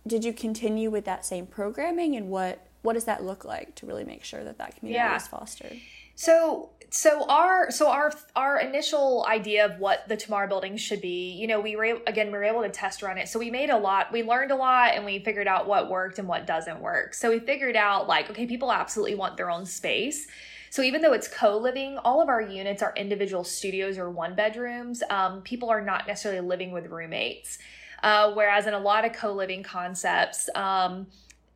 did 0.07 0.25
you 0.25 0.33
continue 0.33 0.91
with 0.91 1.05
that 1.05 1.25
same 1.25 1.47
programming 1.47 2.17
and 2.17 2.29
what 2.29 2.67
what 2.83 2.95
does 2.95 3.05
that 3.05 3.23
look 3.23 3.45
like 3.45 3.77
to 3.77 3.87
really 3.87 4.03
make 4.03 4.25
sure 4.25 4.43
that 4.43 4.59
that 4.59 4.77
community 4.77 4.99
yeah. 4.99 5.15
is 5.15 5.29
fostered? 5.29 5.77
So 6.17 6.71
so 6.93 7.25
our 7.27 7.71
so 7.71 7.89
our 7.89 8.13
our 8.37 8.61
initial 8.61 9.25
idea 9.27 9.65
of 9.65 9.79
what 9.79 10.07
the 10.09 10.17
tomorrow 10.17 10.47
building 10.47 10.77
should 10.77 11.01
be 11.01 11.33
you 11.33 11.47
know 11.47 11.59
we 11.59 11.75
were 11.75 11.99
again 12.07 12.27
we 12.27 12.33
were 12.35 12.45
able 12.45 12.63
to 12.63 12.69
test 12.69 13.03
run 13.03 13.17
it 13.17 13.27
so 13.29 13.39
we 13.39 13.51
made 13.51 13.71
a 13.71 13.77
lot 13.77 14.13
we 14.13 14.23
learned 14.23 14.51
a 14.51 14.55
lot 14.55 14.95
and 14.95 15.03
we 15.07 15.19
figured 15.19 15.49
out 15.49 15.67
what 15.67 15.89
worked 15.89 16.19
and 16.19 16.29
what 16.29 16.47
doesn't 16.47 16.81
work 16.81 17.15
so 17.15 17.31
we 17.31 17.39
figured 17.39 17.77
out 17.77 18.09
like 18.09 18.29
okay 18.29 18.45
people 18.45 18.71
absolutely 18.71 19.15
want 19.15 19.39
their 19.39 19.51
own 19.51 19.65
space 19.65 20.27
so 20.73 20.81
even 20.81 21.03
though 21.03 21.13
it's 21.13 21.29
co-living, 21.29 21.99
all 21.99 22.23
of 22.23 22.31
our 22.31 22.41
units 22.41 22.83
are 22.83 22.95
individual 22.97 23.45
studios 23.45 23.99
or 23.99 24.09
one 24.09 24.35
bedrooms. 24.35 25.03
Um, 25.11 25.43
people 25.43 25.69
are 25.69 25.83
not 25.83 26.07
necessarily 26.07 26.41
living 26.41 26.73
with 26.73 26.87
roommates. 26.87 27.59
Uh, 28.03 28.33
whereas 28.33 28.67
in 28.67 28.73
a 28.73 28.79
lot 28.79 29.05
of 29.05 29.13
co-living 29.13 29.63
concepts, 29.63 30.49
um, 30.55 31.09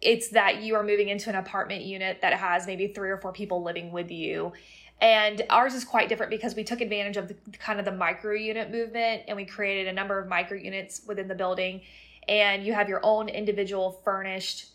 it's 0.02 0.28
that 0.28 0.60
you 0.60 0.74
are 0.74 0.82
moving 0.82 1.08
into 1.08 1.30
an 1.30 1.36
apartment 1.36 1.82
unit 1.82 2.18
that 2.20 2.34
has 2.34 2.66
maybe 2.66 2.88
three 2.88 3.08
or 3.08 3.16
four 3.16 3.32
people 3.32 3.62
living 3.62 3.90
with 3.90 4.10
you. 4.10 4.52
And 5.00 5.40
ours 5.48 5.72
is 5.72 5.82
quite 5.82 6.10
different 6.10 6.28
because 6.28 6.54
we 6.54 6.62
took 6.62 6.82
advantage 6.82 7.16
of 7.16 7.28
the 7.28 7.36
kind 7.58 7.78
of 7.78 7.86
the 7.86 7.92
micro 7.92 8.34
unit 8.34 8.70
movement 8.70 9.22
and 9.28 9.36
we 9.38 9.46
created 9.46 9.88
a 9.88 9.94
number 9.94 10.18
of 10.18 10.28
micro 10.28 10.58
units 10.58 11.00
within 11.06 11.26
the 11.26 11.34
building. 11.34 11.80
And 12.28 12.66
you 12.66 12.74
have 12.74 12.86
your 12.86 13.00
own 13.02 13.30
individual 13.30 13.92
furnished, 14.04 14.66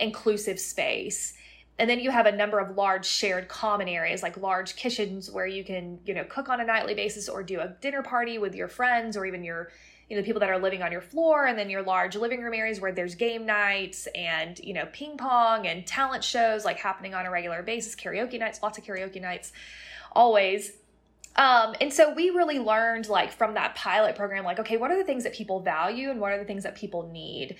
inclusive 0.00 0.58
space. 0.58 1.34
And 1.78 1.90
then 1.90 2.00
you 2.00 2.10
have 2.10 2.26
a 2.26 2.32
number 2.32 2.58
of 2.58 2.76
large 2.76 3.04
shared 3.06 3.48
common 3.48 3.86
areas 3.88 4.22
like 4.22 4.36
large 4.38 4.76
kitchens 4.76 5.30
where 5.30 5.46
you 5.46 5.62
can, 5.62 5.98
you 6.06 6.14
know, 6.14 6.24
cook 6.24 6.48
on 6.48 6.60
a 6.60 6.64
nightly 6.64 6.94
basis 6.94 7.28
or 7.28 7.42
do 7.42 7.60
a 7.60 7.68
dinner 7.80 8.02
party 8.02 8.38
with 8.38 8.54
your 8.54 8.68
friends 8.68 9.16
or 9.16 9.26
even 9.26 9.44
your 9.44 9.70
you 10.08 10.16
know, 10.16 10.22
people 10.22 10.40
that 10.40 10.50
are 10.50 10.58
living 10.58 10.82
on 10.82 10.92
your 10.92 11.00
floor 11.00 11.46
and 11.46 11.58
then 11.58 11.68
your 11.68 11.82
large 11.82 12.14
living 12.14 12.40
room 12.40 12.54
areas 12.54 12.80
where 12.80 12.92
there's 12.92 13.16
game 13.16 13.44
nights 13.44 14.06
and, 14.14 14.58
you 14.60 14.72
know, 14.72 14.86
ping 14.92 15.16
pong 15.16 15.66
and 15.66 15.84
talent 15.86 16.22
shows 16.22 16.64
like 16.64 16.78
happening 16.78 17.12
on 17.12 17.26
a 17.26 17.30
regular 17.30 17.62
basis, 17.62 17.96
karaoke 17.96 18.38
nights, 18.38 18.62
lots 18.62 18.78
of 18.78 18.84
karaoke 18.84 19.20
nights, 19.20 19.52
always. 20.12 20.72
Um, 21.34 21.74
and 21.80 21.92
so 21.92 22.14
we 22.14 22.30
really 22.30 22.60
learned 22.60 23.08
like 23.08 23.32
from 23.32 23.54
that 23.54 23.74
pilot 23.74 24.14
program, 24.14 24.44
like, 24.44 24.60
okay, 24.60 24.76
what 24.76 24.92
are 24.92 24.96
the 24.96 25.04
things 25.04 25.24
that 25.24 25.34
people 25.34 25.60
value 25.60 26.10
and 26.10 26.20
what 26.20 26.32
are 26.32 26.38
the 26.38 26.44
things 26.44 26.62
that 26.62 26.76
people 26.76 27.10
need? 27.12 27.56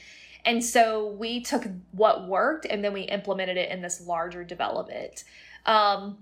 And 0.46 0.64
so 0.64 1.08
we 1.08 1.42
took 1.42 1.66
what 1.90 2.28
worked 2.28 2.66
and 2.66 2.82
then 2.82 2.92
we 2.92 3.02
implemented 3.02 3.56
it 3.56 3.70
in 3.70 3.82
this 3.82 4.00
larger 4.00 4.44
development. 4.44 5.24
Um, 5.66 6.18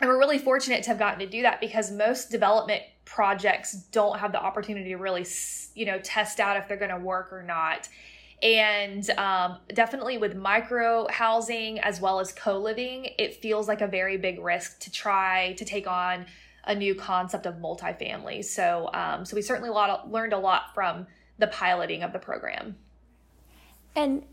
and 0.00 0.10
we're 0.10 0.18
really 0.18 0.38
fortunate 0.38 0.82
to 0.82 0.90
have 0.90 0.98
gotten 0.98 1.20
to 1.20 1.26
do 1.26 1.42
that 1.42 1.60
because 1.60 1.92
most 1.92 2.30
development 2.32 2.82
projects 3.04 3.74
don't 3.92 4.18
have 4.18 4.32
the 4.32 4.42
opportunity 4.42 4.90
to 4.90 4.96
really, 4.96 5.24
you 5.74 5.86
know, 5.86 6.00
test 6.00 6.40
out 6.40 6.56
if 6.56 6.66
they're 6.66 6.76
going 6.76 6.90
to 6.90 6.98
work 6.98 7.32
or 7.32 7.44
not. 7.44 7.88
And 8.42 9.08
um, 9.10 9.58
definitely 9.72 10.18
with 10.18 10.34
micro 10.34 11.06
housing 11.08 11.78
as 11.78 12.00
well 12.00 12.18
as 12.18 12.32
co 12.32 12.58
living, 12.58 13.08
it 13.18 13.36
feels 13.40 13.68
like 13.68 13.80
a 13.80 13.86
very 13.86 14.16
big 14.16 14.40
risk 14.42 14.80
to 14.80 14.90
try 14.90 15.54
to 15.58 15.64
take 15.64 15.86
on 15.86 16.26
a 16.64 16.74
new 16.74 16.94
concept 16.94 17.46
of 17.46 17.54
multifamily. 17.56 18.44
So, 18.44 18.90
um, 18.92 19.24
so 19.24 19.36
we 19.36 19.42
certainly 19.42 19.70
learned 19.70 20.32
a 20.32 20.38
lot 20.38 20.74
from 20.74 21.06
the 21.38 21.46
piloting 21.46 22.02
of 22.02 22.12
the 22.12 22.18
program. 22.18 22.76
And 23.96 24.24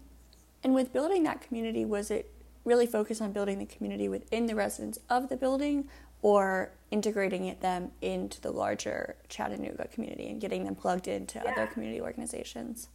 and 0.64 0.74
with 0.74 0.94
building 0.94 1.24
that 1.24 1.42
community, 1.42 1.86
was 1.86 2.12
it 2.12 2.32
really 2.64 2.86
focused 2.86 3.22
on 3.22 3.32
building 3.32 3.58
the 3.58 3.66
community 3.66 4.08
within 4.08 4.46
the 4.46 4.56
residents 4.56 5.00
of 5.10 5.30
the 5.30 5.36
building, 5.38 5.88
or 6.22 6.72
integrating 6.92 7.46
it, 7.46 7.62
them 7.62 7.92
into 8.02 8.40
the 8.42 8.52
larger 8.52 9.16
Chattanooga 9.28 9.88
community 9.88 10.30
and 10.30 10.40
getting 10.40 10.66
them 10.66 10.76
plugged 10.76 11.08
into 11.08 11.42
yeah. 11.44 11.52
other 11.52 11.68
community 11.68 12.00
organizations? 12.00 12.90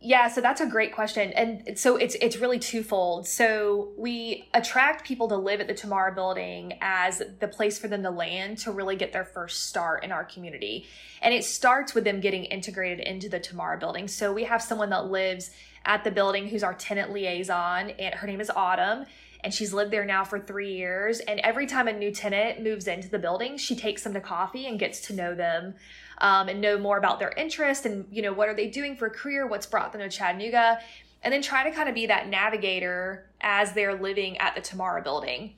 Yeah, 0.00 0.28
so 0.28 0.40
that's 0.40 0.60
a 0.60 0.66
great 0.66 0.92
question. 0.92 1.32
And 1.34 1.78
so 1.78 1.96
it's 1.96 2.16
it's 2.16 2.36
really 2.38 2.58
twofold. 2.58 3.28
So 3.28 3.92
we 3.96 4.48
attract 4.52 5.06
people 5.06 5.28
to 5.28 5.36
live 5.36 5.60
at 5.60 5.68
the 5.68 5.74
Tomorrow 5.74 6.12
building 6.16 6.76
as 6.80 7.22
the 7.38 7.46
place 7.46 7.78
for 7.78 7.86
them 7.86 8.02
to 8.02 8.10
land 8.10 8.58
to 8.58 8.72
really 8.72 8.96
get 8.96 9.12
their 9.12 9.24
first 9.24 9.66
start 9.66 10.02
in 10.02 10.10
our 10.10 10.24
community. 10.24 10.86
And 11.22 11.32
it 11.32 11.44
starts 11.44 11.94
with 11.94 12.02
them 12.02 12.20
getting 12.20 12.44
integrated 12.46 12.98
into 12.98 13.28
the 13.28 13.38
Tomorrow 13.38 13.78
building. 13.78 14.08
So 14.08 14.32
we 14.32 14.44
have 14.44 14.62
someone 14.62 14.90
that 14.90 15.06
lives 15.06 15.52
at 15.84 16.04
the 16.04 16.10
building 16.10 16.48
who's 16.48 16.62
our 16.62 16.74
tenant 16.74 17.12
liaison 17.12 17.90
and 17.90 18.14
her 18.14 18.26
name 18.26 18.40
is 18.40 18.50
Autumn 18.50 19.06
and 19.44 19.54
she's 19.54 19.72
lived 19.72 19.92
there 19.92 20.04
now 20.04 20.24
for 20.24 20.38
three 20.38 20.74
years. 20.74 21.20
And 21.20 21.40
every 21.40 21.66
time 21.66 21.88
a 21.88 21.92
new 21.92 22.10
tenant 22.10 22.62
moves 22.62 22.88
into 22.88 23.08
the 23.08 23.18
building, 23.18 23.56
she 23.56 23.76
takes 23.76 24.02
them 24.02 24.14
to 24.14 24.20
coffee 24.20 24.66
and 24.66 24.78
gets 24.78 25.00
to 25.02 25.12
know 25.12 25.34
them 25.34 25.74
um, 26.18 26.48
and 26.48 26.60
know 26.60 26.78
more 26.78 26.98
about 26.98 27.18
their 27.18 27.30
interest 27.30 27.86
and 27.86 28.06
you 28.10 28.22
know 28.22 28.32
what 28.32 28.48
are 28.48 28.54
they 28.54 28.68
doing 28.68 28.96
for 28.96 29.06
a 29.06 29.10
career, 29.10 29.46
what's 29.46 29.66
brought 29.66 29.92
them 29.92 30.00
to 30.00 30.08
Chattanooga, 30.08 30.80
and 31.22 31.32
then 31.32 31.42
try 31.42 31.68
to 31.68 31.74
kind 31.74 31.88
of 31.88 31.94
be 31.94 32.06
that 32.06 32.28
navigator 32.28 33.30
as 33.40 33.72
they're 33.72 33.94
living 33.94 34.36
at 34.38 34.54
the 34.54 34.60
Tomorrow 34.60 35.02
building. 35.02 35.54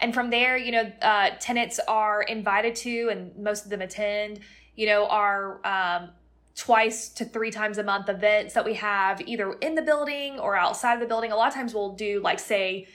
And 0.00 0.14
from 0.14 0.30
there, 0.30 0.56
you 0.56 0.72
know, 0.72 0.92
uh, 1.02 1.30
tenants 1.40 1.80
are 1.88 2.22
invited 2.22 2.76
to, 2.76 3.08
and 3.10 3.36
most 3.36 3.64
of 3.64 3.70
them 3.70 3.82
attend. 3.82 4.40
You 4.76 4.86
know, 4.86 5.06
our 5.08 5.60
um, 5.66 6.10
twice 6.58 7.08
to 7.08 7.24
three 7.24 7.52
times 7.52 7.78
a 7.78 7.84
month 7.84 8.08
events 8.08 8.52
that 8.54 8.64
we 8.64 8.74
have 8.74 9.20
either 9.20 9.52
in 9.60 9.76
the 9.76 9.82
building 9.82 10.40
or 10.40 10.56
outside 10.56 10.94
of 10.94 11.00
the 11.00 11.06
building. 11.06 11.30
A 11.30 11.36
lot 11.36 11.46
of 11.46 11.54
times 11.54 11.72
we'll 11.72 11.92
do 11.92 12.20
like 12.20 12.40
say 12.40 12.88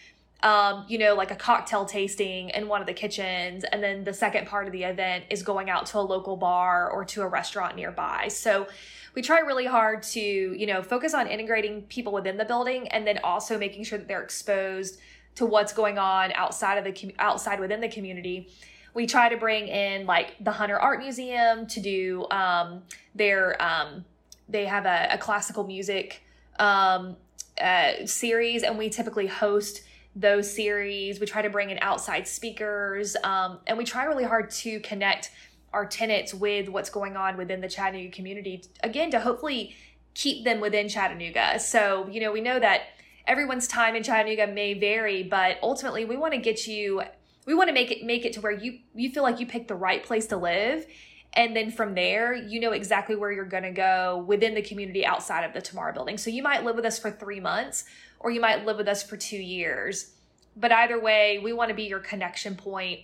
um, 0.43 0.83
you 0.89 0.97
know, 0.97 1.15
like 1.15 1.31
a 1.31 1.37
cocktail 1.37 1.85
tasting 1.85 2.49
in 2.49 2.67
one 2.67 2.81
of 2.81 2.87
the 2.87 2.93
kitchens. 2.93 3.63
And 3.63 3.81
then 3.81 4.03
the 4.03 4.13
second 4.13 4.45
part 4.45 4.65
of 4.65 4.73
the 4.73 4.83
event 4.83 5.23
is 5.29 5.41
going 5.41 5.69
out 5.69 5.85
to 5.87 5.99
a 5.99 6.01
local 6.01 6.35
bar 6.35 6.89
or 6.89 7.05
to 7.05 7.21
a 7.21 7.27
restaurant 7.27 7.77
nearby. 7.77 8.27
So 8.27 8.67
we 9.15 9.21
try 9.21 9.39
really 9.39 9.65
hard 9.65 10.03
to, 10.03 10.19
you 10.19 10.65
know, 10.67 10.81
focus 10.81 11.13
on 11.13 11.27
integrating 11.27 11.83
people 11.83 12.11
within 12.11 12.35
the 12.35 12.43
building 12.43 12.89
and 12.89 13.07
then 13.07 13.19
also 13.23 13.57
making 13.57 13.85
sure 13.85 13.97
that 13.97 14.09
they're 14.09 14.21
exposed 14.21 14.99
to 15.35 15.45
what's 15.45 15.71
going 15.71 15.97
on 15.97 16.33
outside 16.33 16.77
of 16.77 16.83
the 16.83 17.15
outside 17.19 17.61
within 17.61 17.79
the 17.79 17.87
community. 17.87 18.49
We 18.93 19.07
try 19.07 19.29
to 19.29 19.37
bring 19.37 19.67
in 19.67 20.05
like 20.05 20.35
the 20.39 20.51
Hunter 20.51 20.79
Art 20.79 20.99
Museum 20.99 21.65
to 21.67 21.79
do 21.79 22.27
um, 22.31 22.83
their 23.15 23.61
um, 23.61 24.05
they 24.49 24.65
have 24.65 24.85
a, 24.85 25.07
a 25.11 25.17
classical 25.17 25.65
music 25.65 26.21
um, 26.59 27.15
uh, 27.59 28.05
series, 28.05 28.63
and 28.63 28.77
we 28.77 28.89
typically 28.89 29.27
host 29.27 29.83
those 30.15 30.53
series. 30.53 31.19
We 31.19 31.25
try 31.25 31.41
to 31.41 31.49
bring 31.49 31.69
in 31.69 31.79
outside 31.81 32.27
speakers, 32.27 33.15
um, 33.23 33.59
and 33.67 33.77
we 33.77 33.83
try 33.83 34.03
really 34.03 34.25
hard 34.25 34.51
to 34.51 34.79
connect 34.81 35.31
our 35.71 35.85
tenants 35.87 36.33
with 36.33 36.69
what's 36.69 36.89
going 36.89 37.17
on 37.17 37.35
within 37.35 37.61
the 37.61 37.67
Chattanooga 37.67 38.11
community. 38.11 38.63
Again, 38.83 39.09
to 39.11 39.19
hopefully 39.19 39.75
keep 40.13 40.45
them 40.45 40.59
within 40.59 40.87
Chattanooga. 40.87 41.59
So, 41.59 42.07
you 42.11 42.21
know, 42.21 42.31
we 42.31 42.41
know 42.41 42.59
that 42.59 42.81
everyone's 43.25 43.67
time 43.67 43.95
in 43.95 44.03
Chattanooga 44.03 44.47
may 44.47 44.75
vary, 44.75 45.23
but 45.23 45.57
ultimately 45.63 46.05
we 46.05 46.15
want 46.15 46.33
to 46.33 46.39
get 46.39 46.67
you 46.67 47.01
we 47.45 47.53
want 47.53 47.67
to 47.67 47.73
make 47.73 47.91
it 47.91 48.03
make 48.03 48.25
it 48.25 48.33
to 48.33 48.41
where 48.41 48.51
you 48.51 48.79
you 48.93 49.09
feel 49.09 49.23
like 49.23 49.39
you 49.39 49.45
picked 49.45 49.67
the 49.67 49.75
right 49.75 50.03
place 50.03 50.27
to 50.27 50.37
live 50.37 50.85
and 51.33 51.55
then 51.55 51.71
from 51.71 51.95
there 51.95 52.33
you 52.33 52.59
know 52.59 52.71
exactly 52.71 53.15
where 53.15 53.31
you're 53.31 53.45
going 53.45 53.63
to 53.63 53.71
go 53.71 54.23
within 54.27 54.53
the 54.53 54.61
community 54.61 55.05
outside 55.05 55.43
of 55.43 55.53
the 55.53 55.61
tomorrow 55.61 55.93
building. 55.93 56.17
So 56.17 56.29
you 56.29 56.43
might 56.43 56.63
live 56.63 56.75
with 56.75 56.85
us 56.85 56.99
for 56.99 57.11
3 57.11 57.39
months, 57.39 57.85
or 58.19 58.31
you 58.31 58.39
might 58.39 58.65
live 58.65 58.77
with 58.77 58.87
us 58.87 59.03
for 59.03 59.17
two 59.17 59.37
years. 59.37 60.13
But 60.55 60.71
either 60.71 60.99
way, 60.99 61.39
we 61.39 61.51
want 61.51 61.69
to 61.69 61.75
be 61.75 61.83
your 61.83 61.99
connection 61.99 62.55
point 62.55 62.99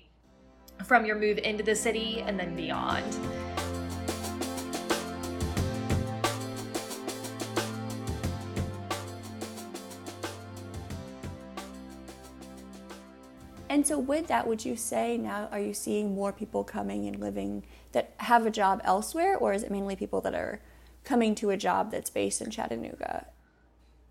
from 0.86 1.06
your 1.06 1.18
move 1.18 1.40
into 1.40 1.64
the 1.64 1.76
city 1.76 2.22
and 2.22 2.40
then 2.40 2.56
beyond. 2.56 3.18
And 13.70 13.86
so, 13.86 14.00
with 14.00 14.28
that, 14.28 14.48
would 14.48 14.66
you 14.66 14.76
say 14.76 15.16
now 15.18 15.48
are 15.52 15.60
you 15.60 15.76
seeing 15.76 16.16
more 16.16 16.34
people 16.34 16.64
coming 16.64 17.08
and 17.08 17.20
living 17.20 17.64
that 17.92 18.14
have 18.18 18.48
a 18.48 18.52
job 18.52 18.82
elsewhere, 18.84 19.38
or 19.38 19.54
is 19.54 19.62
it 19.62 19.70
mainly 19.70 19.96
people 19.96 20.22
that 20.22 20.34
are 20.34 20.60
coming 21.04 21.36
to 21.36 21.52
a 21.52 21.58
job 21.58 21.92
that's 21.92 22.10
based 22.10 22.42
in 22.42 22.50
Chattanooga? 22.50 23.28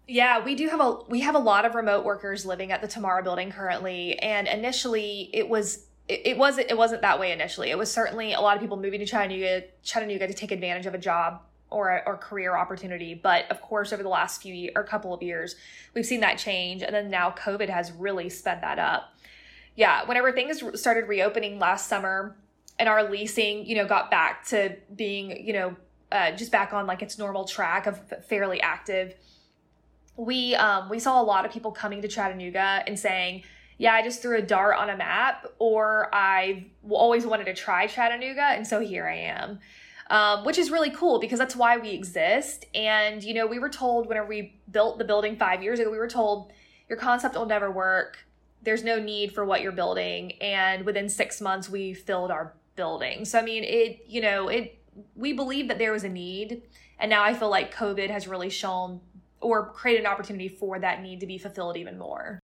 Yeah, 0.07 0.43
we 0.43 0.55
do 0.55 0.69
have 0.69 0.81
a 0.81 1.01
we 1.09 1.21
have 1.21 1.35
a 1.35 1.41
lot 1.41 1.65
of 1.65 1.75
remote 1.75 2.05
workers 2.05 2.47
living 2.47 2.73
at 2.73 2.81
the 2.81 2.89
Tomorrow 2.89 3.23
building 3.23 3.51
currently, 3.51 4.19
and 4.21 4.47
initially 4.47 5.29
it 5.35 5.49
was 5.49 5.87
it, 6.07 6.23
it 6.25 6.39
wasn't 6.39 6.71
it 6.71 6.79
wasn't 6.79 7.03
that 7.03 7.19
way 7.19 7.33
initially. 7.33 7.71
It 7.71 7.77
was 7.77 7.91
certainly 7.91 8.33
a 8.35 8.41
lot 8.41 8.57
of 8.57 8.63
people 8.63 8.77
moving 8.77 9.01
to 9.01 9.07
Chattanooga 9.07 9.65
Chattanooga 9.83 10.29
to 10.29 10.35
take 10.35 10.53
advantage 10.53 10.87
of 10.87 10.95
a 10.95 10.99
job 10.99 11.43
or 11.71 11.91
a, 11.91 12.03
or 12.07 12.17
career 12.17 12.57
opportunity. 12.57 13.13
But 13.15 13.51
of 13.51 13.61
course, 13.61 13.93
over 13.93 14.03
the 14.03 14.09
last 14.09 14.41
few 14.41 14.71
or 14.75 14.85
couple 14.85 15.13
of 15.13 15.23
years, 15.23 15.57
we've 15.95 16.07
seen 16.07 16.21
that 16.21 16.39
change, 16.39 16.83
and 16.83 16.95
then 16.95 17.11
now 17.11 17.33
COVID 17.33 17.69
has 17.69 17.93
really 17.93 18.31
sped 18.31 18.63
that 18.63 18.79
up. 18.79 19.13
Yeah, 19.79 20.05
whenever 20.07 20.33
things 20.33 20.63
started 20.81 21.09
reopening 21.09 21.59
last 21.59 21.89
summer, 21.89 22.37
and 22.79 22.89
our 22.89 23.09
leasing, 23.11 23.67
you 23.67 23.77
know, 23.77 23.87
got 23.87 24.11
back 24.11 24.47
to 24.49 24.77
being, 24.95 25.47
you 25.47 25.53
know, 25.53 25.77
uh, 26.11 26.33
just 26.33 26.51
back 26.51 26.73
on 26.73 26.87
like 26.87 27.03
its 27.03 27.19
normal 27.19 27.45
track 27.45 27.87
of 27.87 28.01
fairly 28.29 28.61
active 28.61 29.15
we 30.19 30.55
um, 30.57 30.89
we 30.91 30.99
saw 30.99 31.23
a 31.23 31.25
lot 31.25 31.47
of 31.47 31.53
people 31.53 31.71
coming 31.71 32.03
to 32.03 32.09
Chattanooga 32.09 32.83
and 32.87 32.99
saying, 32.99 33.45
"Yeah, 33.79 33.95
I 33.95 34.03
just 34.03 34.21
threw 34.21 34.37
a 34.37 34.43
dart 34.43 34.77
on 34.77 34.91
a 34.91 34.97
map," 34.97 35.47
or 35.59 36.11
"I 36.13 36.67
always 36.91 37.25
wanted 37.25 37.45
to 37.45 37.55
try 37.55 37.87
Chattanooga, 37.87 38.43
and 38.43 38.67
so 38.67 38.81
here 38.81 39.07
I 39.09 39.17
am." 39.17 39.61
Um, 40.11 40.45
which 40.45 40.57
is 40.59 40.71
really 40.71 40.91
cool 40.91 41.21
because 41.21 41.39
that's 41.39 41.55
why 41.55 41.77
we 41.77 41.91
exist. 41.91 42.65
And 42.75 43.23
you 43.23 43.33
know, 43.33 43.47
we 43.47 43.59
were 43.59 43.69
told 43.69 44.09
whenever 44.09 44.27
we 44.27 44.59
built 44.71 44.99
the 44.99 45.05
building 45.05 45.37
five 45.37 45.63
years 45.63 45.79
ago, 45.79 45.91
we 45.91 45.99
were 45.99 46.09
told 46.09 46.53
your 46.89 46.99
concept 46.99 47.37
will 47.37 47.47
never 47.47 47.71
work. 47.71 48.27
There's 48.63 48.85
no 48.85 48.99
need 48.99 49.33
for 49.33 49.45
what 49.45 49.63
you're 49.63 49.73
building. 49.73 50.33
And 50.41 50.85
within 50.85 51.09
six 51.09 51.41
months, 51.41 51.69
we 51.69 51.95
filled 51.95 52.31
our 52.31 52.55
building. 52.77 53.25
So 53.25 53.39
I 53.39 53.43
mean, 53.43 53.65
it 53.65 54.05
you 54.07 54.21
know 54.21 54.49
it 54.49 54.79
we 55.15 55.33
believe 55.33 55.69
that 55.69 55.79
there 55.79 55.93
was 55.93 56.05
a 56.05 56.09
need, 56.09 56.63
and 56.99 57.11
now 57.11 57.23
I 57.23 57.35
feel 57.35 57.51
like 57.51 57.75
COVID 57.75 58.11
has 58.11 58.27
really 58.27 58.51
shown 58.51 59.01
or 59.41 59.71
created 59.71 60.01
an 60.01 60.07
opportunity 60.07 60.49
for 60.49 60.79
that 60.79 61.03
need 61.03 61.21
to 61.21 61.27
be 61.27 61.39
fulfilled 61.39 61.77
even 61.77 61.99
more. 61.99 62.41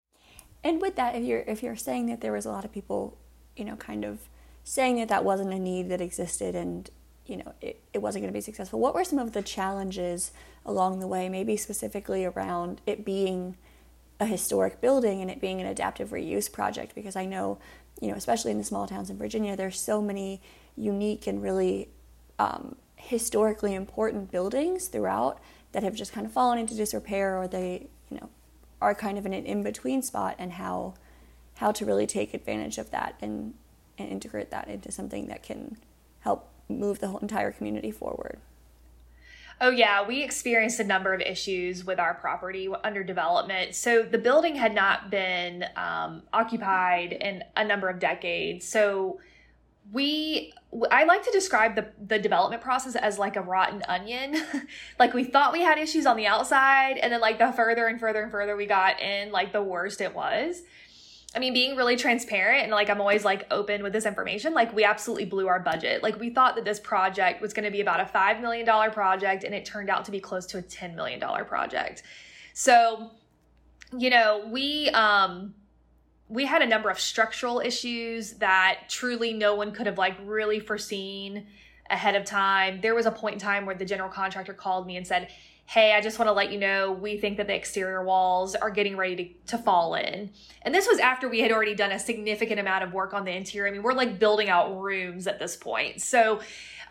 And 0.63 0.81
with 0.81 0.97
that, 0.97 1.15
if 1.15 1.25
you're 1.25 1.45
if 1.47 1.63
you're 1.63 1.77
saying 1.77 2.07
that 2.07 2.21
there 2.21 2.33
was 2.33 2.47
a 2.47 2.51
lot 2.51 2.65
of 2.65 2.73
people, 2.73 3.19
you 3.57 3.65
know, 3.65 3.77
kind 3.77 4.05
of 4.05 4.29
saying 4.65 4.97
that 4.97 5.09
that 5.09 5.25
wasn't 5.25 5.53
a 5.53 5.59
need 5.59 5.89
that 5.91 6.01
existed, 6.01 6.55
and 6.55 6.91
you 7.27 7.37
know 7.39 7.53
it, 7.61 7.83
it 7.93 7.99
wasn't 7.99 8.23
going 8.23 8.33
to 8.33 8.37
be 8.37 8.41
successful. 8.41 8.81
What 8.81 8.95
were 8.95 9.05
some 9.05 9.19
of 9.19 9.33
the 9.33 9.43
challenges 9.43 10.33
along 10.65 11.01
the 11.01 11.07
way, 11.07 11.29
maybe 11.29 11.57
specifically 11.57 12.25
around 12.25 12.81
it 12.87 13.05
being 13.05 13.57
a 14.21 14.27
historic 14.27 14.81
building 14.81 15.21
and 15.21 15.31
it 15.31 15.41
being 15.41 15.61
an 15.61 15.67
adaptive 15.67 16.11
reuse 16.11 16.51
project? 16.51 16.95
Because 16.95 17.17
I 17.17 17.25
know, 17.25 17.59
you 18.01 18.09
know, 18.09 18.15
especially 18.15 18.51
in 18.51 18.59
the 18.59 18.65
small 18.65 18.87
towns 18.87 19.11
in 19.11 19.19
Virginia, 19.19 19.57
there's 19.57 19.81
so 19.81 20.01
many 20.01 20.41
unique 20.77 21.27
and 21.27 21.43
really 21.43 21.89
um, 22.39 22.77
historically 22.97 23.75
important 23.75 24.31
buildings 24.31 24.89
throughout 24.89 25.39
that 25.73 25.83
have 25.83 25.95
just 25.95 26.13
kind 26.13 26.27
of 26.27 26.33
fallen 26.33 26.59
into 26.59 26.75
disrepair 26.75 27.37
or 27.37 27.49
they, 27.49 27.89
you 28.11 28.19
know, 28.19 28.29
are 28.81 28.95
kind 28.95 29.19
of 29.19 29.27
in 29.27 29.33
an 29.33 29.45
in-between 29.47 30.03
spot 30.03 30.37
and 30.39 30.53
how 30.53 30.95
how 31.57 31.71
to 31.71 31.85
really 31.85 32.07
take 32.07 32.35
advantage 32.35 32.79
of 32.79 32.91
that 32.91 33.15
and, 33.21 33.55
and 33.97 34.09
integrate 34.09 34.51
that 34.51 34.69
into 34.69 34.91
something 34.91 35.29
that 35.29 35.43
can 35.43 35.77
help 36.21 36.51
move 36.69 36.99
the 36.99 37.09
whole 37.09 37.21
entire 37.21 37.53
community 37.53 37.91
forward. 37.91 38.41
Oh, 39.61 39.71
yeah, 39.71 40.07
we 40.07 40.23
experienced 40.23 40.81
a 40.81 40.85
number 40.85 41.15
of 41.15 41.21
issues 41.21 41.85
with 41.85 41.99
our 41.99 42.15
property 42.15 42.69
under 42.83 43.05
development. 43.05 43.75
So, 43.75 44.03
the 44.03 44.19
building 44.19 44.57
had 44.57 44.75
not 44.75 45.11
been 45.11 45.65
um, 45.77 46.23
occupied 46.33 47.13
in 47.13 47.45
a 47.57 47.65
number 47.65 47.89
of 47.89 47.99
decades. 47.99 48.67
So, 48.67 49.21
we 49.93 50.53
I 50.91 51.05
like 51.05 51.23
to 51.25 51.31
describe 51.31 51.77
the 51.77 51.87
the 52.05 52.19
development 52.19 52.63
process 52.63 52.97
as 52.97 53.19
like 53.19 53.37
a 53.37 53.43
rotten 53.43 53.83
onion. 53.89 54.43
like 54.99 55.15
we 55.15 55.25
thought 55.25 55.53
we 55.53 55.61
had 55.61 55.79
issues 55.79 56.07
on 56.07 56.17
the 56.17 56.27
outside 56.27 56.99
and 56.99 57.13
then 57.13 57.21
like 57.21 57.39
the 57.39 57.53
further 57.53 57.87
and 57.87 58.01
further 58.01 58.23
and 58.23 58.31
further 58.31 58.57
we 58.57 58.67
got 58.67 59.01
in, 59.01 59.31
like 59.31 59.53
the 59.53 59.63
worst 59.63 60.01
it 60.01 60.15
was. 60.15 60.63
I 61.35 61.41
mean, 61.41 61.53
being 61.53 61.77
really 61.77 61.97
transparent 61.97 62.63
and 62.63 62.71
like 62.71 62.89
I'm 62.89 63.01
always 63.01 63.25
like 63.25 63.47
open 63.51 63.83
with 63.83 63.93
this 63.93 64.07
information, 64.07 64.55
like 64.55 64.73
we 64.73 64.85
absolutely 64.85 65.25
blew 65.25 65.49
our 65.49 65.59
budget. 65.59 66.03
Like 66.03 66.19
we 66.21 66.31
thought 66.31 66.55
that 66.55 66.65
this 66.65 66.79
project 66.79 67.43
was 67.43 67.53
going 67.53 67.65
to 67.65 67.73
be 67.73 67.81
about 67.81 68.01
a 68.01 68.05
$5 68.05 68.41
million 68.41 68.67
project 68.93 69.43
and 69.43 69.55
it 69.55 69.65
turned 69.65 69.91
out 69.91 70.05
to 70.05 70.13
be 70.13 70.21
close 70.21 70.47
to 70.47 70.59
a 70.59 70.63
$10 70.63 70.95
million 70.95 71.21
project. 71.21 72.05
So, 72.53 73.11
you 73.97 74.11
know, 74.11 74.49
we 74.51 74.91
um 74.91 75.55
we 76.29 76.47
had 76.47 76.63
a 76.63 76.67
number 76.67 76.89
of 76.89 76.99
structural 76.99 77.61
issues 77.61 78.35
that 78.35 78.81
truly 78.89 79.33
no 79.33 79.55
one 79.55 79.73
could 79.73 79.87
have 79.87 79.99
like 79.99 80.17
really 80.25 80.59
foreseen 80.59 81.47
ahead 81.91 82.15
of 82.15 82.25
time. 82.25 82.81
There 82.81 82.95
was 82.95 83.07
a 83.07 83.11
point 83.11 83.35
in 83.35 83.41
time 83.41 83.67
where 83.67 83.75
the 83.75 83.85
general 83.85 84.09
contractor 84.09 84.55
called 84.55 84.87
me 84.87 84.97
and 84.97 85.07
said, 85.07 85.29
hey, 85.67 85.95
I 85.95 86.01
just 86.01 86.19
want 86.19 86.29
to 86.29 86.33
let 86.33 86.53
you 86.53 86.59
know 86.59 86.93
we 86.93 87.17
think 87.17 87.39
that 87.39 87.47
the 87.47 87.55
exterior 87.55 88.05
walls 88.05 88.55
are 88.55 88.71
getting 88.71 88.97
ready 88.97 89.17
to, 89.47 89.57
to 89.57 89.63
fall 89.63 89.95
in. 89.95 90.31
And 90.63 90.75
this 90.75 90.87
was 90.87 90.99
after 90.99 91.29
we 91.29 91.41
had 91.41 91.53
already 91.53 91.75
done 91.75 91.91
a 91.91 91.99
significant 91.99 92.61
amount 92.61 92.85
of 92.85 92.93
work 92.93 93.15
on 93.15 93.25
the 93.25 93.33
interior. 93.35 93.69
I 93.69 93.73
mean, 93.73 93.83
we're 93.83 93.95
like 93.95 94.19
building 94.19 94.49
out 94.49 94.79
rooms 94.81 95.27
at 95.27 95.39
this 95.39 95.57
point. 95.57 96.03
So, 96.03 96.41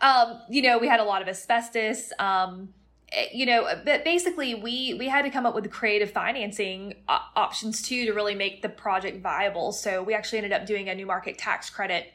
um, 0.00 0.40
you 0.48 0.60
know, 0.60 0.78
we 0.78 0.88
had 0.88 1.00
a 1.00 1.04
lot 1.04 1.22
of 1.22 1.28
asbestos. 1.28 2.12
Um, 2.18 2.70
eh, 3.12 3.28
you 3.32 3.46
know, 3.46 3.68
but 3.84 4.04
basically, 4.04 4.54
we 4.56 4.94
we 4.94 5.08
had 5.08 5.22
to 5.22 5.30
come 5.30 5.46
up 5.46 5.54
with 5.54 5.70
creative 5.70 6.10
financing 6.10 6.94
uh, 7.08 7.20
options 7.36 7.80
too 7.80 8.06
to 8.06 8.12
really 8.12 8.34
make 8.34 8.60
the 8.60 8.68
project 8.68 9.22
viable. 9.22 9.70
So 9.70 10.02
we 10.02 10.14
actually 10.14 10.38
ended 10.38 10.52
up 10.52 10.66
doing 10.66 10.88
a 10.88 10.94
new 10.94 11.06
market 11.06 11.38
tax 11.38 11.70
credit 11.70 12.12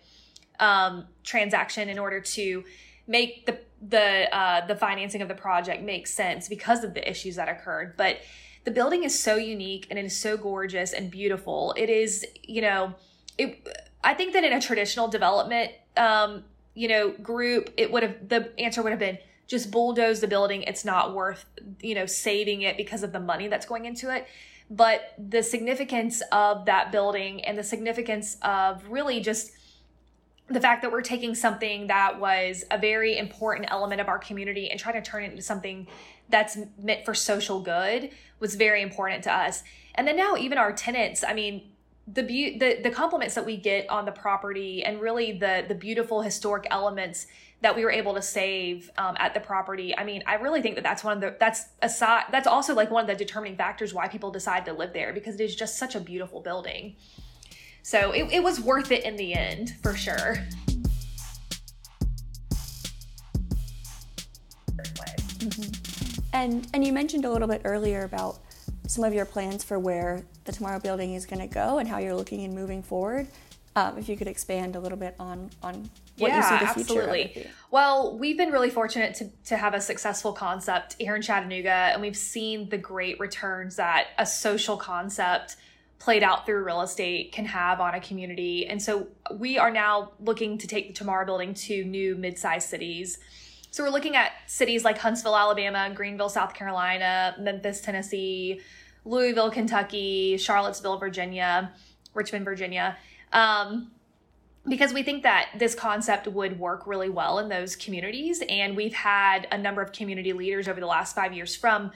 um, 0.59 1.07
transaction 1.23 1.87
in 1.87 1.97
order 1.97 2.19
to 2.19 2.65
make 3.09 3.45
the 3.47 3.59
the 3.81 4.33
uh, 4.33 4.65
the 4.67 4.75
financing 4.75 5.21
of 5.21 5.27
the 5.27 5.35
project 5.35 5.83
make 5.83 6.07
sense 6.07 6.47
because 6.47 6.83
of 6.83 6.93
the 6.93 7.09
issues 7.09 7.35
that 7.35 7.49
occurred. 7.49 7.95
But 7.97 8.19
the 8.63 8.71
building 8.71 9.03
is 9.03 9.19
so 9.19 9.35
unique 9.35 9.87
and 9.89 9.97
it 9.97 10.05
is 10.05 10.17
so 10.17 10.37
gorgeous 10.37 10.93
and 10.93 11.09
beautiful. 11.09 11.73
It 11.75 11.89
is, 11.89 12.25
you 12.43 12.61
know, 12.61 12.93
it. 13.37 13.67
I 14.03 14.13
think 14.13 14.33
that 14.33 14.43
in 14.43 14.53
a 14.53 14.61
traditional 14.61 15.07
development, 15.07 15.71
um, 15.97 16.45
you 16.75 16.87
know, 16.87 17.09
group, 17.11 17.73
it 17.75 17.91
would 17.91 18.03
have 18.03 18.29
the 18.29 18.57
answer 18.59 18.81
would 18.83 18.91
have 18.91 18.99
been 18.99 19.17
just 19.47 19.71
bulldoze 19.71 20.19
the 20.21 20.27
building. 20.27 20.61
It's 20.63 20.85
not 20.85 21.15
worth, 21.15 21.45
you 21.81 21.95
know, 21.95 22.05
saving 22.05 22.61
it 22.61 22.77
because 22.77 23.01
of 23.01 23.11
the 23.11 23.19
money 23.19 23.47
that's 23.47 23.65
going 23.65 23.85
into 23.85 24.13
it. 24.15 24.27
But 24.69 25.15
the 25.17 25.41
significance 25.41 26.21
of 26.31 26.65
that 26.65 26.91
building 26.91 27.43
and 27.43 27.57
the 27.57 27.63
significance 27.63 28.37
of 28.43 28.87
really 28.87 29.19
just 29.19 29.51
the 30.49 30.59
fact 30.59 30.81
that 30.81 30.91
we're 30.91 31.01
taking 31.01 31.35
something 31.35 31.87
that 31.87 32.19
was 32.19 32.63
a 32.71 32.77
very 32.77 33.17
important 33.17 33.67
element 33.69 34.01
of 34.01 34.07
our 34.07 34.17
community 34.17 34.69
and 34.69 34.79
trying 34.79 35.01
to 35.01 35.09
turn 35.09 35.23
it 35.23 35.31
into 35.31 35.43
something 35.43 35.87
that's 36.29 36.57
meant 36.81 37.05
for 37.05 37.13
social 37.13 37.61
good 37.61 38.09
was 38.39 38.55
very 38.55 38.81
important 38.81 39.23
to 39.23 39.33
us. 39.33 39.63
And 39.95 40.07
then 40.07 40.17
now 40.17 40.35
even 40.35 40.57
our 40.57 40.73
tenants, 40.73 41.23
I 41.23 41.33
mean, 41.33 41.71
the 42.11 42.23
be- 42.23 42.57
the 42.57 42.79
the 42.81 42.89
compliments 42.89 43.35
that 43.35 43.45
we 43.45 43.57
get 43.57 43.87
on 43.89 44.05
the 44.05 44.11
property 44.11 44.83
and 44.83 44.99
really 44.99 45.31
the 45.31 45.65
the 45.67 45.75
beautiful 45.75 46.21
historic 46.21 46.65
elements 46.71 47.27
that 47.61 47.75
we 47.75 47.83
were 47.83 47.91
able 47.91 48.13
to 48.13 48.21
save 48.21 48.89
um, 48.97 49.15
at 49.19 49.33
the 49.33 49.39
property. 49.39 49.95
I 49.95 50.03
mean, 50.03 50.23
I 50.25 50.35
really 50.35 50.61
think 50.61 50.75
that 50.75 50.83
that's 50.83 51.03
one 51.03 51.17
of 51.17 51.21
the 51.21 51.35
that's 51.39 51.65
aside 51.81 52.25
that's 52.31 52.47
also 52.47 52.73
like 52.73 52.89
one 52.89 53.01
of 53.01 53.07
the 53.07 53.15
determining 53.15 53.57
factors 53.57 53.93
why 53.93 54.07
people 54.07 54.31
decide 54.31 54.65
to 54.65 54.73
live 54.73 54.93
there 54.93 55.13
because 55.13 55.35
it 55.35 55.43
is 55.43 55.55
just 55.55 55.77
such 55.77 55.95
a 55.95 55.99
beautiful 55.99 56.41
building. 56.41 56.95
So 57.83 58.11
it, 58.11 58.31
it 58.31 58.43
was 58.43 58.59
worth 58.59 58.91
it 58.91 59.03
in 59.03 59.15
the 59.15 59.33
end, 59.33 59.75
for 59.81 59.95
sure. 59.95 60.37
Mm-hmm. 65.39 66.19
And 66.33 66.67
and 66.73 66.85
you 66.85 66.93
mentioned 66.93 67.25
a 67.25 67.31
little 67.31 67.47
bit 67.47 67.61
earlier 67.63 68.03
about 68.03 68.39
some 68.87 69.03
of 69.03 69.13
your 69.13 69.25
plans 69.25 69.63
for 69.63 69.79
where 69.79 70.23
the 70.45 70.51
Tomorrow 70.51 70.79
Building 70.79 71.13
is 71.13 71.25
going 71.25 71.39
to 71.39 71.53
go 71.53 71.77
and 71.77 71.87
how 71.87 71.99
you're 71.99 72.15
looking 72.15 72.43
and 72.43 72.53
moving 72.53 72.83
forward. 72.83 73.27
Um, 73.75 73.97
if 73.97 74.09
you 74.09 74.17
could 74.17 74.27
expand 74.27 74.75
a 74.75 74.79
little 74.79 74.97
bit 74.97 75.15
on 75.19 75.49
on 75.63 75.89
what 76.17 76.29
yeah, 76.31 76.37
you 76.37 76.43
see 76.43 76.65
the 76.65 76.73
future 76.73 77.09
absolutely. 77.09 77.47
Well, 77.71 78.17
we've 78.17 78.37
been 78.37 78.51
really 78.51 78.69
fortunate 78.69 79.15
to 79.15 79.29
to 79.45 79.57
have 79.57 79.73
a 79.73 79.81
successful 79.81 80.33
concept 80.33 80.95
here 80.99 81.15
in 81.15 81.21
Chattanooga, 81.21 81.69
and 81.69 82.01
we've 82.01 82.17
seen 82.17 82.67
the 82.69 82.77
great 82.77 83.19
returns 83.19 83.77
that 83.77 84.07
a 84.17 84.25
social 84.25 84.75
concept 84.75 85.55
played 85.99 86.23
out 86.23 86.45
through 86.45 86.63
real 86.63 86.81
estate 86.81 87.31
can 87.31 87.45
have 87.45 87.81
on 87.81 87.93
a 87.93 87.99
community. 87.99 88.65
And 88.65 88.81
so 88.81 89.07
we 89.35 89.57
are 89.57 89.69
now 89.69 90.13
looking 90.19 90.57
to 90.57 90.67
take 90.67 90.87
the 90.87 90.93
Tomorrow 90.93 91.25
building 91.25 91.53
to 91.53 91.83
new 91.83 92.15
mid-sized 92.15 92.69
cities. 92.69 93.19
So 93.71 93.83
we're 93.83 93.91
looking 93.91 94.15
at 94.15 94.31
cities 94.47 94.83
like 94.83 94.97
Huntsville, 94.97 95.35
Alabama, 95.35 95.91
Greenville, 95.93 96.29
South 96.29 96.53
Carolina, 96.53 97.35
Memphis, 97.39 97.81
Tennessee, 97.81 98.61
Louisville, 99.05 99.51
Kentucky, 99.51 100.37
Charlottesville, 100.37 100.97
Virginia, 100.97 101.73
Richmond, 102.13 102.45
Virginia. 102.45 102.97
Um, 103.33 103.91
because 104.67 104.93
we 104.93 105.03
think 105.03 105.23
that 105.23 105.49
this 105.57 105.75
concept 105.75 106.27
would 106.27 106.59
work 106.59 106.85
really 106.85 107.09
well 107.09 107.39
in 107.39 107.49
those 107.49 107.75
communities. 107.75 108.41
And 108.49 108.75
we've 108.75 108.93
had 108.93 109.47
a 109.51 109.57
number 109.57 109.81
of 109.81 109.91
community 109.91 110.33
leaders 110.33 110.67
over 110.67 110.79
the 110.79 110.87
last 110.87 111.15
five 111.15 111.33
years 111.33 111.55
from 111.55 111.91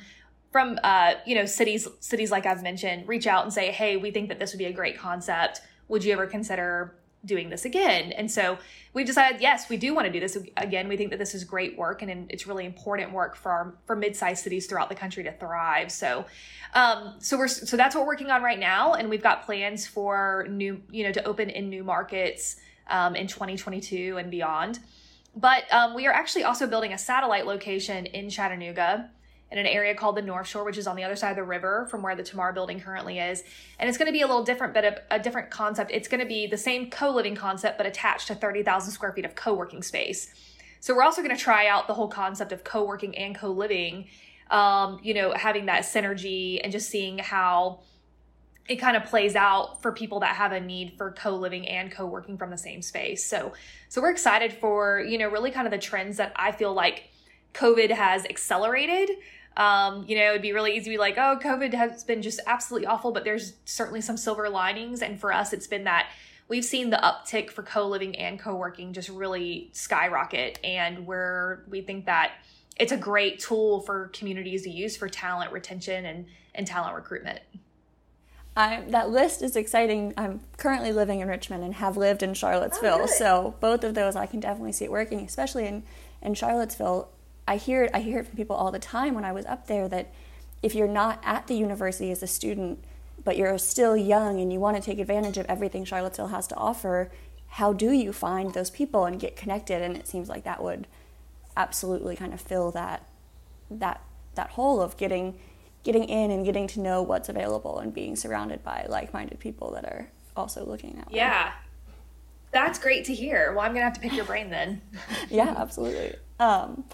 from 0.54 0.80
uh, 0.84 1.16
you 1.26 1.36
know 1.36 1.46
cities 1.46 1.88
cities 2.00 2.32
like 2.32 2.46
I've 2.46 2.64
mentioned 2.64 3.08
reach 3.10 3.28
out 3.28 3.44
and 3.44 3.52
say, 3.52 3.72
hey, 3.72 3.98
we 3.98 4.12
think 4.12 4.30
that 4.30 4.40
this 4.40 4.54
would 4.54 4.60
be 4.60 4.66
a 4.66 4.72
great 4.72 4.98
concept. 4.98 5.60
Would 5.90 6.06
you 6.06 6.14
ever 6.14 6.28
consider 6.28 6.96
doing 7.26 7.50
this 7.50 7.66
again? 7.66 8.12
And 8.12 8.30
so 8.30 8.58
we 8.94 9.04
decided, 9.04 9.42
yes, 9.42 9.70
we 9.70 9.78
do 9.78 9.94
want 9.96 10.06
to 10.06 10.12
do 10.12 10.20
this 10.20 10.38
again. 10.58 10.88
We 10.88 10.98
think 10.98 11.10
that 11.10 11.20
this 11.20 11.34
is 11.34 11.44
great 11.44 11.78
work 11.78 12.02
and 12.02 12.28
it's 12.30 12.46
really 12.46 12.66
important 12.66 13.12
work 13.12 13.36
for 13.36 13.52
our, 13.52 13.74
for 13.86 13.96
mid-sized 13.96 14.44
cities 14.44 14.68
throughout 14.68 14.90
the 14.90 14.96
country 14.96 15.24
to 15.24 15.32
thrive. 15.32 15.92
So, 15.92 16.26
um, 16.74 17.16
so 17.20 17.38
we're 17.38 17.48
so 17.48 17.76
that's 17.76 17.96
what 17.96 18.02
we're 18.02 18.12
working 18.12 18.30
on 18.30 18.44
right 18.44 18.60
now, 18.60 18.94
and 18.94 19.10
we've 19.10 19.24
got 19.24 19.46
plans 19.46 19.88
for 19.88 20.46
new, 20.50 20.82
you 20.92 21.04
know, 21.04 21.12
to 21.12 21.24
open 21.26 21.50
in 21.50 21.70
new 21.70 21.84
markets 21.84 22.58
um, 22.90 23.16
in 23.16 23.28
2022 23.28 24.18
and 24.18 24.30
beyond. 24.30 24.80
But 25.36 25.64
um, 25.74 25.96
we 25.96 26.06
are 26.06 26.14
actually 26.14 26.44
also 26.44 26.68
building 26.68 26.94
a 26.94 26.98
satellite 26.98 27.48
location 27.48 28.06
in 28.06 28.30
Chattanooga 28.30 29.10
in 29.54 29.60
an 29.60 29.68
area 29.68 29.94
called 29.94 30.18
the 30.18 30.22
North 30.22 30.48
Shore, 30.48 30.64
which 30.64 30.80
is 30.80 30.88
on 30.88 30.96
the 30.96 31.04
other 31.04 31.16
side 31.16 31.30
of 31.30 31.36
the 31.36 31.44
river 31.44 31.88
from 31.92 32.02
where 32.02 32.16
the 32.16 32.24
Tomorrow 32.24 32.54
building 32.54 32.80
currently 32.80 33.20
is. 33.20 33.44
And 33.80 33.88
it's 33.88 34.00
going 34.00 34.08
to 34.08 34.12
be 34.12 34.22
a 34.22 34.28
little 34.28 34.44
different, 34.44 34.74
but 34.74 34.84
a, 34.84 35.02
a 35.12 35.20
different 35.20 35.52
concept. 35.52 35.92
It's 35.92 36.08
going 36.08 36.22
to 36.22 36.26
be 36.26 36.48
the 36.48 36.58
same 36.58 36.90
co 36.90 37.12
living 37.12 37.36
concept, 37.36 37.78
but 37.78 37.86
attached 37.86 38.28
to 38.28 38.36
30,000 38.36 38.92
square 38.92 39.14
feet 39.14 39.26
of 39.26 39.36
co 39.36 39.54
working 39.54 39.84
space. 39.84 40.34
So 40.80 40.96
we're 40.96 41.04
also 41.04 41.22
going 41.22 41.36
to 41.36 41.42
try 41.42 41.68
out 41.68 41.88
the 41.88 41.94
whole 41.94 42.08
concept 42.08 42.52
of 42.52 42.64
co 42.64 42.84
working 42.84 43.16
and 43.16 43.38
co 43.38 43.52
living, 43.52 44.08
um, 44.50 45.00
you 45.04 45.14
know, 45.14 45.34
having 45.34 45.68
that 45.68 45.84
synergy 45.84 46.60
and 46.64 46.72
just 46.72 46.90
seeing 46.90 47.20
how 47.20 47.82
it 48.68 48.78
kind 48.78 48.96
of 48.96 49.04
plays 49.06 49.36
out 49.36 49.82
for 49.82 49.92
people 49.92 50.22
that 50.22 50.36
have 50.36 50.52
a 50.52 50.60
need 50.60 50.94
for 50.98 51.12
co-living 51.12 51.68
and 51.68 51.92
co-working 51.92 52.38
from 52.38 52.50
the 52.50 52.58
same 52.58 52.82
space. 52.82 53.26
So 53.26 53.54
so 53.90 54.02
we're 54.02 54.12
excited 54.12 54.54
for, 54.54 55.02
you 55.02 55.18
know, 55.18 55.30
really 55.30 55.52
kind 55.52 55.68
of 55.68 55.72
the 55.72 55.80
trends 55.80 56.18
that 56.18 56.32
I 56.36 56.54
feel 56.54 56.74
like 56.74 57.10
COVID 57.54 57.92
has 57.92 58.26
accelerated 58.26 59.10
um, 59.58 60.06
you 60.08 60.16
know, 60.18 60.30
it'd 60.30 60.42
be 60.42 60.52
really 60.52 60.72
easy 60.72 60.86
to 60.86 60.90
be 60.92 60.98
like, 60.98 61.18
oh, 61.18 61.38
COVID 61.42 61.74
has 61.74 62.04
been 62.04 62.22
just 62.22 62.40
absolutely 62.48 62.88
awful, 62.88 63.12
but 63.12 63.24
there's 63.24 63.54
certainly 63.66 64.02
some 64.02 64.18
silver 64.18 64.50
linings. 64.50 65.02
And 65.02 65.20
for 65.20 65.32
us, 65.32 65.54
it's 65.54 65.68
been 65.68 65.84
that 65.84 66.10
we've 66.48 66.66
seen 66.66 66.90
the 66.90 66.98
uptick 66.98 67.50
for 67.50 67.64
co-living 67.64 68.16
and 68.16 68.40
co-working 68.40 68.94
just 68.94 69.10
really 69.10 69.70
skyrocket. 69.74 70.60
And 70.64 71.06
we're 71.06 71.64
we 71.70 71.82
think 71.82 72.06
that 72.06 72.34
it's 72.78 72.92
a 72.92 72.98
great 72.98 73.40
tool 73.40 73.82
for 73.82 74.08
communities 74.08 74.64
to 74.64 74.70
use 74.70 74.98
for 74.98 75.08
talent 75.08 75.52
retention 75.52 76.06
and, 76.06 76.26
and 76.56 76.66
talent 76.66 76.96
recruitment. 76.96 77.40
I, 78.56 78.84
that 78.90 79.10
list 79.10 79.42
is 79.42 79.56
exciting. 79.56 80.14
I'm 80.16 80.42
currently 80.58 80.92
living 80.92 81.22
in 81.22 81.28
Richmond 81.28 81.64
and 81.64 81.74
have 81.76 81.98
lived 81.98 82.22
in 82.22 82.36
Charlottesville, 82.36 83.02
oh, 83.04 83.06
so 83.08 83.56
both 83.60 83.84
of 83.84 83.96
those 83.96 84.16
I 84.16 84.28
can 84.28 84.40
definitely 84.40 84.74
see 84.74 84.86
it 84.86 84.92
working, 84.92 85.22
especially 85.22 85.66
in 85.66 85.84
in 86.22 86.34
Charlottesville, 86.34 87.10
I 87.48 87.58
hear 87.58 87.84
it, 87.84 87.92
I 87.94 88.00
hear 88.00 88.20
it 88.20 88.28
from 88.28 88.38
people 88.38 88.56
all 88.56 88.72
the 88.72 88.80
time 88.80 89.16
when 89.16 89.26
I 89.26 89.32
was 89.32 89.46
up 89.46 89.68
there 89.68 89.88
that 89.90 90.14
if 90.62 90.74
you're 90.74 90.88
not 90.88 91.20
at 91.24 91.48
the 91.48 91.56
university 91.56 92.12
as 92.12 92.24
a 92.24 92.28
student, 92.28 92.84
but 93.24 93.38
you're 93.38 93.58
still 93.58 93.98
young 93.98 94.40
and 94.40 94.52
you 94.52 94.60
want 94.60 94.78
to 94.78 94.82
take 94.82 95.00
advantage 95.00 95.38
of 95.38 95.46
everything 95.48 95.86
Charlottesville 95.86 96.28
has 96.28 96.48
to 96.48 96.56
offer, 96.56 97.12
how 97.48 97.74
do 97.74 97.92
you 97.92 98.14
find 98.14 98.54
those 98.54 98.70
people 98.70 99.06
and 99.06 99.20
get 99.20 99.36
connected? 99.36 99.82
And 99.82 99.96
it 99.96 100.08
seems 100.08 100.30
like 100.30 100.44
that 100.44 100.64
would 100.64 100.88
absolutely 101.56 102.16
kind 102.16 102.34
of 102.34 102.42
fill 102.42 102.72
that 102.72 103.06
that 103.70 104.02
that 104.36 104.50
hole 104.52 104.82
of 104.82 104.98
getting 104.98 105.38
getting 105.84 106.06
in 106.06 106.32
and 106.32 106.46
getting 106.46 106.68
to 106.68 106.80
know 106.80 107.02
what's 107.02 107.30
available 107.30 107.78
and 107.80 107.94
being 107.94 108.16
surrounded 108.16 108.64
by 108.64 108.86
like-minded 108.88 109.40
people 109.40 109.72
that 109.72 109.84
are 109.84 110.10
also 110.36 110.66
looking 110.66 110.96
way. 110.96 111.04
Yeah. 111.12 111.52
That's 112.52 112.80
great 112.80 113.06
to 113.06 113.14
hear. 113.14 113.52
Well, 113.52 113.66
I'm 113.66 113.72
going 113.72 113.82
to 113.82 113.86
have 113.86 113.94
to 113.94 114.00
pick 114.00 114.14
your 114.14 114.26
brain 114.26 114.50
then. 114.50 114.82
yeah, 115.30 115.56
absolutely. 115.58 116.16
Um, 116.40 116.86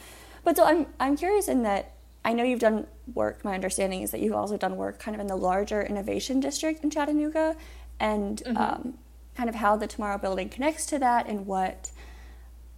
but 0.49 0.57
so 0.57 0.63
I'm 0.63 0.87
I'm 0.99 1.15
curious 1.15 1.47
in 1.47 1.61
that 1.61 1.91
I 2.25 2.33
know 2.33 2.43
you've 2.43 2.59
done 2.59 2.87
work. 3.13 3.45
My 3.45 3.53
understanding 3.53 4.01
is 4.01 4.09
that 4.09 4.19
you've 4.19 4.33
also 4.33 4.57
done 4.57 4.77
work 4.77 4.97
kind 4.97 5.13
of 5.13 5.21
in 5.21 5.27
the 5.27 5.35
larger 5.35 5.79
innovation 5.83 6.39
district 6.39 6.83
in 6.83 6.89
Chattanooga, 6.89 7.55
and 7.99 8.41
mm-hmm. 8.43 8.57
um, 8.57 8.97
kind 9.35 9.47
of 9.47 9.53
how 9.53 9.75
the 9.75 9.85
Tomorrow 9.85 10.17
Building 10.17 10.49
connects 10.49 10.87
to 10.87 10.97
that, 10.97 11.27
and 11.27 11.45
what 11.45 11.91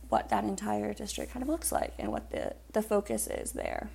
what 0.09 0.27
that 0.27 0.43
entire 0.43 0.93
district 0.93 1.31
kind 1.31 1.43
of 1.43 1.47
looks 1.47 1.71
like, 1.71 1.93
and 1.97 2.11
what 2.11 2.29
the 2.31 2.55
the 2.73 2.81
focus 2.81 3.27
is 3.27 3.53
there. 3.53 3.89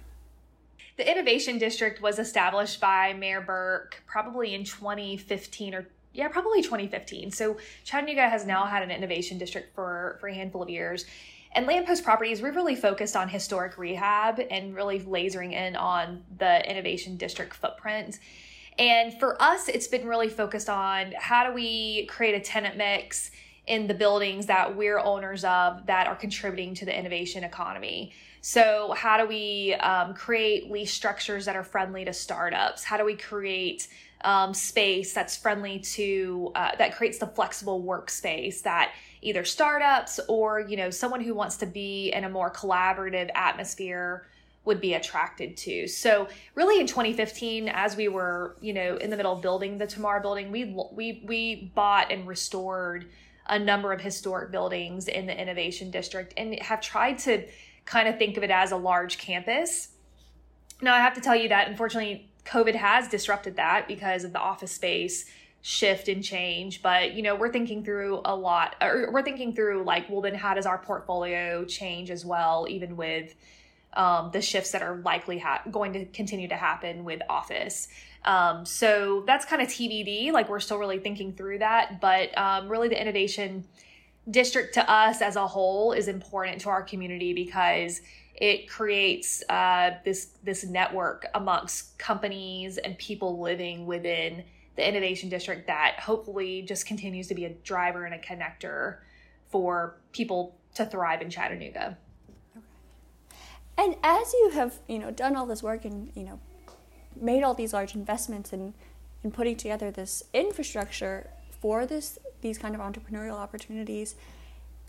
The 0.96 1.12
Innovation 1.12 1.58
District 1.58 2.00
was 2.00 2.18
established 2.18 2.80
by 2.80 3.12
Mayor 3.12 3.42
Berke 3.42 4.02
probably 4.06 4.54
in 4.54 4.64
2015 4.64 5.74
or 5.74 5.86
yeah, 6.14 6.28
probably 6.28 6.62
2015. 6.62 7.30
So 7.30 7.58
Chattanooga 7.84 8.26
has 8.26 8.46
now 8.46 8.64
had 8.64 8.82
an 8.82 8.90
innovation 8.90 9.36
district 9.36 9.74
for 9.74 10.16
for 10.18 10.30
a 10.30 10.34
handful 10.34 10.62
of 10.62 10.70
years. 10.70 11.04
And 11.56 11.66
Lamppost 11.66 12.04
Properties, 12.04 12.42
we're 12.42 12.52
really 12.52 12.76
focused 12.76 13.16
on 13.16 13.30
historic 13.30 13.78
rehab 13.78 14.42
and 14.50 14.76
really 14.76 15.00
lasering 15.00 15.54
in 15.54 15.74
on 15.74 16.22
the 16.36 16.70
innovation 16.70 17.16
district 17.16 17.54
footprint. 17.54 18.18
And 18.78 19.18
for 19.18 19.40
us, 19.42 19.68
it's 19.68 19.88
been 19.88 20.06
really 20.06 20.28
focused 20.28 20.68
on 20.68 21.14
how 21.18 21.48
do 21.48 21.54
we 21.54 22.04
create 22.08 22.34
a 22.34 22.40
tenant 22.40 22.76
mix 22.76 23.30
in 23.66 23.86
the 23.86 23.94
buildings 23.94 24.44
that 24.46 24.76
we're 24.76 24.98
owners 24.98 25.44
of 25.44 25.86
that 25.86 26.06
are 26.06 26.14
contributing 26.14 26.74
to 26.74 26.84
the 26.84 26.96
innovation 26.96 27.42
economy. 27.42 28.12
So, 28.42 28.92
how 28.94 29.16
do 29.16 29.26
we 29.26 29.72
um, 29.76 30.12
create 30.12 30.70
lease 30.70 30.92
structures 30.92 31.46
that 31.46 31.56
are 31.56 31.64
friendly 31.64 32.04
to 32.04 32.12
startups? 32.12 32.84
How 32.84 32.98
do 32.98 33.04
we 33.06 33.16
create 33.16 33.88
um, 34.20 34.52
space 34.52 35.14
that's 35.14 35.38
friendly 35.38 35.78
to 35.78 36.52
uh, 36.54 36.76
that 36.76 36.94
creates 36.94 37.16
the 37.16 37.26
flexible 37.26 37.82
workspace 37.82 38.60
that 38.62 38.92
either 39.26 39.44
startups 39.44 40.20
or 40.28 40.60
you 40.60 40.76
know 40.76 40.88
someone 40.88 41.20
who 41.20 41.34
wants 41.34 41.56
to 41.56 41.66
be 41.66 42.12
in 42.14 42.24
a 42.24 42.28
more 42.28 42.50
collaborative 42.50 43.28
atmosphere 43.34 44.26
would 44.64 44.80
be 44.80 44.94
attracted 44.94 45.56
to. 45.56 45.86
So 45.86 46.28
really 46.54 46.80
in 46.80 46.86
2015 46.86 47.68
as 47.68 47.96
we 47.96 48.08
were, 48.08 48.56
you 48.60 48.72
know, 48.72 48.96
in 48.96 49.10
the 49.10 49.16
middle 49.16 49.32
of 49.32 49.40
building 49.40 49.78
the 49.78 49.86
Tomorrow 49.86 50.22
building, 50.22 50.50
we 50.50 50.76
we 50.92 51.22
we 51.26 51.72
bought 51.74 52.12
and 52.12 52.26
restored 52.26 53.06
a 53.48 53.58
number 53.58 53.92
of 53.92 54.00
historic 54.00 54.50
buildings 54.50 55.08
in 55.08 55.26
the 55.26 55.40
innovation 55.40 55.90
district 55.90 56.34
and 56.36 56.60
have 56.60 56.80
tried 56.80 57.18
to 57.18 57.46
kind 57.84 58.08
of 58.08 58.18
think 58.18 58.36
of 58.36 58.44
it 58.44 58.50
as 58.50 58.70
a 58.72 58.76
large 58.76 59.18
campus. 59.18 59.88
Now 60.80 60.94
I 60.94 60.98
have 60.98 61.14
to 61.14 61.20
tell 61.20 61.36
you 61.36 61.48
that 61.48 61.68
unfortunately 61.68 62.30
COVID 62.44 62.76
has 62.76 63.08
disrupted 63.08 63.56
that 63.56 63.88
because 63.88 64.22
of 64.24 64.32
the 64.32 64.38
office 64.38 64.72
space 64.72 65.26
shift 65.62 66.08
and 66.08 66.22
change 66.22 66.82
but 66.82 67.14
you 67.14 67.22
know 67.22 67.34
we're 67.34 67.52
thinking 67.52 67.84
through 67.84 68.20
a 68.24 68.34
lot 68.34 68.76
or 68.80 69.10
we're 69.12 69.22
thinking 69.22 69.54
through 69.54 69.82
like 69.82 70.08
well 70.08 70.20
then 70.20 70.34
how 70.34 70.54
does 70.54 70.66
our 70.66 70.78
portfolio 70.78 71.64
change 71.64 72.10
as 72.10 72.24
well 72.24 72.66
even 72.68 72.96
with 72.96 73.34
um, 73.94 74.30
the 74.32 74.42
shifts 74.42 74.72
that 74.72 74.82
are 74.82 74.96
likely 74.98 75.38
ha- 75.38 75.62
going 75.70 75.94
to 75.94 76.04
continue 76.04 76.48
to 76.48 76.54
happen 76.54 77.02
with 77.02 77.22
office. 77.30 77.88
Um, 78.26 78.66
so 78.66 79.24
that's 79.26 79.44
kind 79.44 79.62
of 79.62 79.68
tbd 79.68 80.32
like 80.32 80.48
we're 80.48 80.60
still 80.60 80.78
really 80.78 80.98
thinking 80.98 81.32
through 81.32 81.58
that 81.60 82.00
but 82.00 82.36
um, 82.36 82.68
really 82.68 82.88
the 82.88 83.00
innovation 83.00 83.64
district 84.30 84.74
to 84.74 84.90
us 84.90 85.22
as 85.22 85.36
a 85.36 85.46
whole 85.46 85.92
is 85.92 86.08
important 86.08 86.60
to 86.62 86.68
our 86.68 86.82
community 86.82 87.32
because 87.32 88.00
it 88.34 88.68
creates 88.68 89.42
uh, 89.48 89.92
this 90.04 90.30
this 90.42 90.64
network 90.64 91.26
amongst 91.34 91.96
companies 91.98 92.78
and 92.78 92.98
people 92.98 93.40
living 93.40 93.86
within 93.86 94.44
the 94.76 94.86
innovation 94.86 95.28
district 95.28 95.66
that 95.66 95.98
hopefully 96.00 96.62
just 96.62 96.86
continues 96.86 97.26
to 97.28 97.34
be 97.34 97.46
a 97.46 97.50
driver 97.50 98.04
and 98.04 98.14
a 98.14 98.18
connector 98.18 98.98
for 99.48 99.96
people 100.12 100.56
to 100.74 100.84
thrive 100.84 101.22
in 101.22 101.30
Chattanooga. 101.30 101.96
And 103.78 103.96
as 104.02 104.32
you 104.32 104.50
have, 104.54 104.78
you 104.88 104.98
know, 104.98 105.10
done 105.10 105.36
all 105.36 105.46
this 105.46 105.62
work 105.62 105.84
and, 105.84 106.10
you 106.14 106.24
know, 106.24 106.40
made 107.14 107.42
all 107.42 107.54
these 107.54 107.72
large 107.72 107.94
investments 107.94 108.52
in, 108.52 108.74
in 109.24 109.30
putting 109.30 109.56
together 109.56 109.90
this 109.90 110.22
infrastructure 110.32 111.30
for 111.60 111.86
this 111.86 112.18
these 112.42 112.58
kind 112.58 112.74
of 112.74 112.80
entrepreneurial 112.80 113.34
opportunities, 113.34 114.14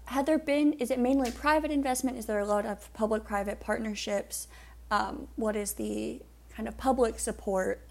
had 0.05 0.25
there 0.25 0.37
been 0.37 0.73
is 0.73 0.91
it 0.91 0.99
mainly 0.99 1.31
private 1.31 1.71
investment? 1.71 2.17
Is 2.17 2.25
there 2.25 2.39
a 2.39 2.45
lot 2.45 2.65
of 2.65 2.91
public 2.93 3.23
private 3.23 3.59
partnerships? 3.59 4.47
Um, 4.91 5.27
what 5.35 5.55
is 5.55 5.73
the 5.73 6.21
kind 6.49 6.67
of 6.67 6.77
public 6.77 7.19
support 7.19 7.81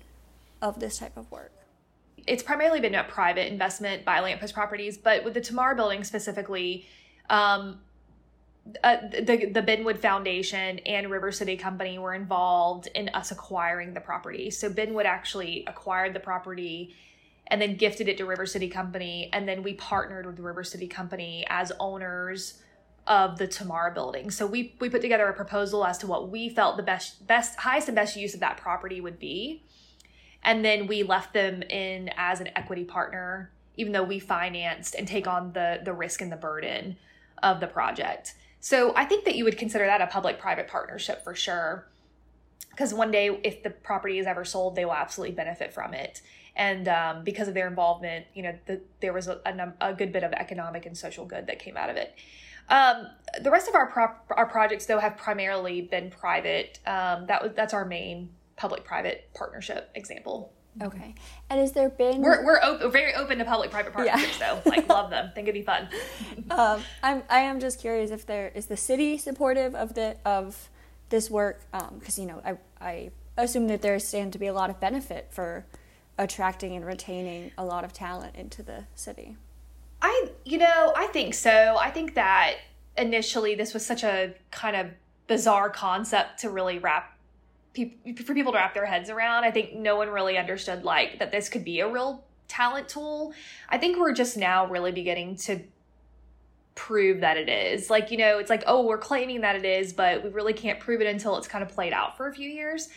of 0.60 0.80
this 0.80 0.98
type 0.98 1.16
of 1.16 1.30
work? 1.30 1.55
It's 2.26 2.42
primarily 2.42 2.80
been 2.80 2.94
a 2.94 3.04
private 3.04 3.50
investment 3.50 4.04
by 4.04 4.20
Lamppost 4.20 4.54
Properties, 4.54 4.98
but 4.98 5.24
with 5.24 5.34
the 5.34 5.40
Tomorrow 5.40 5.76
Building 5.76 6.04
specifically, 6.04 6.86
um, 7.30 7.80
uh, 8.82 8.96
the 9.12 9.50
the 9.52 9.62
Benwood 9.62 9.98
Foundation 9.98 10.80
and 10.80 11.08
River 11.08 11.30
City 11.30 11.56
Company 11.56 11.98
were 11.98 12.14
involved 12.14 12.88
in 12.94 13.08
us 13.10 13.30
acquiring 13.30 13.94
the 13.94 14.00
property. 14.00 14.50
So 14.50 14.68
Benwood 14.68 15.04
actually 15.04 15.64
acquired 15.68 16.14
the 16.14 16.20
property 16.20 16.94
and 17.46 17.62
then 17.62 17.76
gifted 17.76 18.08
it 18.08 18.18
to 18.18 18.24
River 18.24 18.44
City 18.44 18.68
Company, 18.68 19.30
and 19.32 19.48
then 19.48 19.62
we 19.62 19.74
partnered 19.74 20.26
with 20.26 20.40
River 20.40 20.64
City 20.64 20.88
Company 20.88 21.46
as 21.48 21.70
owners 21.78 22.60
of 23.06 23.38
the 23.38 23.46
Tomorrow 23.46 23.94
Building. 23.94 24.32
So 24.32 24.46
we 24.46 24.74
we 24.80 24.88
put 24.88 25.00
together 25.00 25.28
a 25.28 25.32
proposal 25.32 25.84
as 25.84 25.98
to 25.98 26.08
what 26.08 26.28
we 26.28 26.48
felt 26.48 26.76
the 26.76 26.82
best 26.82 27.24
best 27.26 27.60
highest 27.60 27.86
and 27.86 27.94
best 27.94 28.16
use 28.16 28.34
of 28.34 28.40
that 28.40 28.56
property 28.56 29.00
would 29.00 29.20
be 29.20 29.62
and 30.46 30.64
then 30.64 30.86
we 30.86 31.02
left 31.02 31.34
them 31.34 31.60
in 31.62 32.08
as 32.16 32.40
an 32.40 32.48
equity 32.56 32.84
partner 32.84 33.50
even 33.76 33.92
though 33.92 34.02
we 34.02 34.18
financed 34.18 34.94
and 34.94 35.06
take 35.06 35.26
on 35.26 35.52
the 35.52 35.80
the 35.84 35.92
risk 35.92 36.22
and 36.22 36.32
the 36.32 36.36
burden 36.36 36.96
of 37.42 37.60
the 37.60 37.66
project. 37.66 38.34
So 38.60 38.94
i 38.96 39.04
think 39.04 39.26
that 39.26 39.34
you 39.34 39.44
would 39.44 39.58
consider 39.58 39.84
that 39.84 40.00
a 40.00 40.06
public 40.06 40.38
private 40.38 40.68
partnership 40.68 41.22
for 41.22 41.34
sure. 41.34 41.86
Because 42.70 42.94
one 42.94 43.10
day 43.10 43.38
if 43.42 43.62
the 43.62 43.70
property 43.70 44.18
is 44.18 44.26
ever 44.26 44.44
sold 44.44 44.76
they 44.76 44.84
will 44.84 44.94
absolutely 44.94 45.34
benefit 45.34 45.74
from 45.74 45.92
it. 45.92 46.22
And 46.58 46.88
um, 46.88 47.22
because 47.22 47.48
of 47.48 47.54
their 47.54 47.68
involvement 47.68 48.26
you 48.32 48.42
know 48.42 48.54
the, 48.64 48.80
there 49.00 49.12
was 49.12 49.28
a, 49.28 49.40
a, 49.44 49.90
a, 49.90 49.94
good 49.94 50.12
bit 50.12 50.22
of 50.22 50.32
economic 50.32 50.86
and 50.86 50.96
social 50.96 51.26
good 51.26 51.48
that 51.48 51.58
came 51.58 51.76
out 51.76 51.90
of 51.90 51.96
it. 51.96 52.14
Um, 52.68 53.08
the 53.42 53.50
rest 53.50 53.68
of 53.68 53.74
our 53.74 53.86
pro- 53.86 54.34
our 54.36 54.46
projects 54.46 54.86
though 54.86 54.98
have 54.98 55.16
primarily 55.18 55.82
been 55.82 56.10
private. 56.10 56.78
Um, 56.86 57.26
that 57.26 57.42
was 57.42 57.52
that's 57.54 57.74
our 57.74 57.84
main 57.84 58.30
public 58.56 58.84
private 58.84 59.28
partnership 59.34 59.90
example. 59.94 60.52
Okay. 60.82 61.14
And 61.48 61.60
has 61.60 61.72
there 61.72 61.88
been 61.88 62.20
We're 62.20 62.44
we're 62.44 62.60
op- 62.60 62.92
very 62.92 63.14
open 63.14 63.38
to 63.38 63.44
public 63.44 63.70
private 63.70 63.92
partnerships 63.92 64.38
yeah. 64.38 64.60
though. 64.62 64.70
Like 64.70 64.88
love 64.90 65.10
them. 65.10 65.30
Think 65.34 65.48
it'd 65.48 65.58
be 65.58 65.64
fun. 65.64 65.88
um, 66.50 66.82
I'm 67.02 67.22
I 67.30 67.40
am 67.40 67.60
just 67.60 67.80
curious 67.80 68.10
if 68.10 68.26
there 68.26 68.52
is 68.54 68.66
the 68.66 68.76
city 68.76 69.16
supportive 69.16 69.74
of 69.74 69.94
the 69.94 70.16
of 70.24 70.68
this 71.08 71.30
work 71.30 71.62
because 71.72 72.18
um, 72.18 72.22
you 72.22 72.28
know 72.28 72.42
I 72.44 72.58
I 72.84 73.10
assume 73.38 73.68
that 73.68 73.82
there 73.82 73.98
stand 73.98 74.32
to 74.34 74.38
be 74.38 74.46
a 74.46 74.52
lot 74.52 74.68
of 74.70 74.78
benefit 74.80 75.28
for 75.30 75.66
attracting 76.18 76.74
and 76.74 76.84
retaining 76.84 77.52
a 77.56 77.64
lot 77.64 77.84
of 77.84 77.92
talent 77.92 78.36
into 78.36 78.62
the 78.62 78.84
city. 78.94 79.36
I 80.02 80.28
you 80.44 80.58
know, 80.58 80.92
I 80.94 81.06
think 81.06 81.34
so. 81.34 81.76
I 81.80 81.90
think 81.90 82.14
that 82.14 82.56
initially 82.98 83.54
this 83.54 83.72
was 83.72 83.84
such 83.84 84.04
a 84.04 84.34
kind 84.50 84.76
of 84.76 84.90
bizarre 85.26 85.70
concept 85.70 86.40
to 86.40 86.50
really 86.50 86.78
wrap 86.78 87.15
for 87.76 88.34
people 88.34 88.52
to 88.52 88.58
wrap 88.58 88.74
their 88.74 88.86
heads 88.86 89.10
around. 89.10 89.44
I 89.44 89.50
think 89.50 89.74
no 89.74 89.96
one 89.96 90.08
really 90.08 90.36
understood 90.36 90.84
like 90.84 91.18
that 91.18 91.30
this 91.30 91.48
could 91.48 91.64
be 91.64 91.80
a 91.80 91.88
real 91.88 92.24
talent 92.48 92.88
tool. 92.88 93.34
I 93.68 93.78
think 93.78 93.98
we're 93.98 94.12
just 94.12 94.36
now 94.36 94.66
really 94.66 94.92
beginning 94.92 95.36
to 95.36 95.60
prove 96.74 97.20
that 97.20 97.36
it 97.36 97.48
is. 97.48 97.88
Like, 97.88 98.10
you 98.10 98.18
know, 98.18 98.38
it's 98.38 98.50
like, 98.50 98.62
oh, 98.66 98.86
we're 98.86 98.98
claiming 98.98 99.40
that 99.40 99.56
it 99.56 99.64
is, 99.64 99.92
but 99.92 100.22
we 100.22 100.30
really 100.30 100.52
can't 100.52 100.78
prove 100.78 101.00
it 101.00 101.06
until 101.06 101.36
it's 101.38 101.48
kind 101.48 101.64
of 101.64 101.70
played 101.70 101.92
out 101.92 102.16
for 102.16 102.28
a 102.28 102.34
few 102.34 102.48
years. 102.48 102.88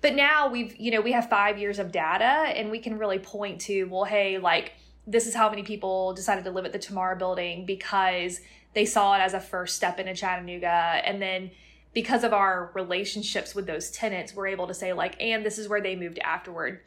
But 0.00 0.14
now 0.14 0.48
we've, 0.48 0.76
you 0.76 0.90
know, 0.90 1.00
we 1.00 1.12
have 1.12 1.28
5 1.28 1.58
years 1.58 1.78
of 1.78 1.90
data 1.90 2.24
and 2.24 2.70
we 2.70 2.78
can 2.78 2.98
really 2.98 3.18
point 3.18 3.60
to, 3.62 3.84
well, 3.84 4.04
hey, 4.04 4.38
like 4.38 4.74
this 5.06 5.26
is 5.26 5.34
how 5.34 5.50
many 5.50 5.62
people 5.62 6.14
decided 6.14 6.44
to 6.44 6.50
live 6.50 6.64
at 6.64 6.72
the 6.72 6.78
Tomorrow 6.78 7.16
building 7.16 7.66
because 7.66 8.40
they 8.72 8.84
saw 8.84 9.16
it 9.16 9.20
as 9.20 9.34
a 9.34 9.40
first 9.40 9.76
step 9.76 9.98
into 9.98 10.14
Chattanooga 10.14 10.68
and 10.68 11.20
then 11.20 11.50
because 11.94 12.24
of 12.24 12.32
our 12.32 12.70
relationships 12.74 13.54
with 13.54 13.66
those 13.66 13.90
tenants, 13.90 14.34
we're 14.34 14.48
able 14.48 14.66
to 14.66 14.74
say, 14.74 14.92
like, 14.92 15.20
and 15.20 15.46
this 15.46 15.58
is 15.58 15.68
where 15.68 15.80
they 15.80 15.94
moved 15.94 16.18
afterward. 16.18 16.80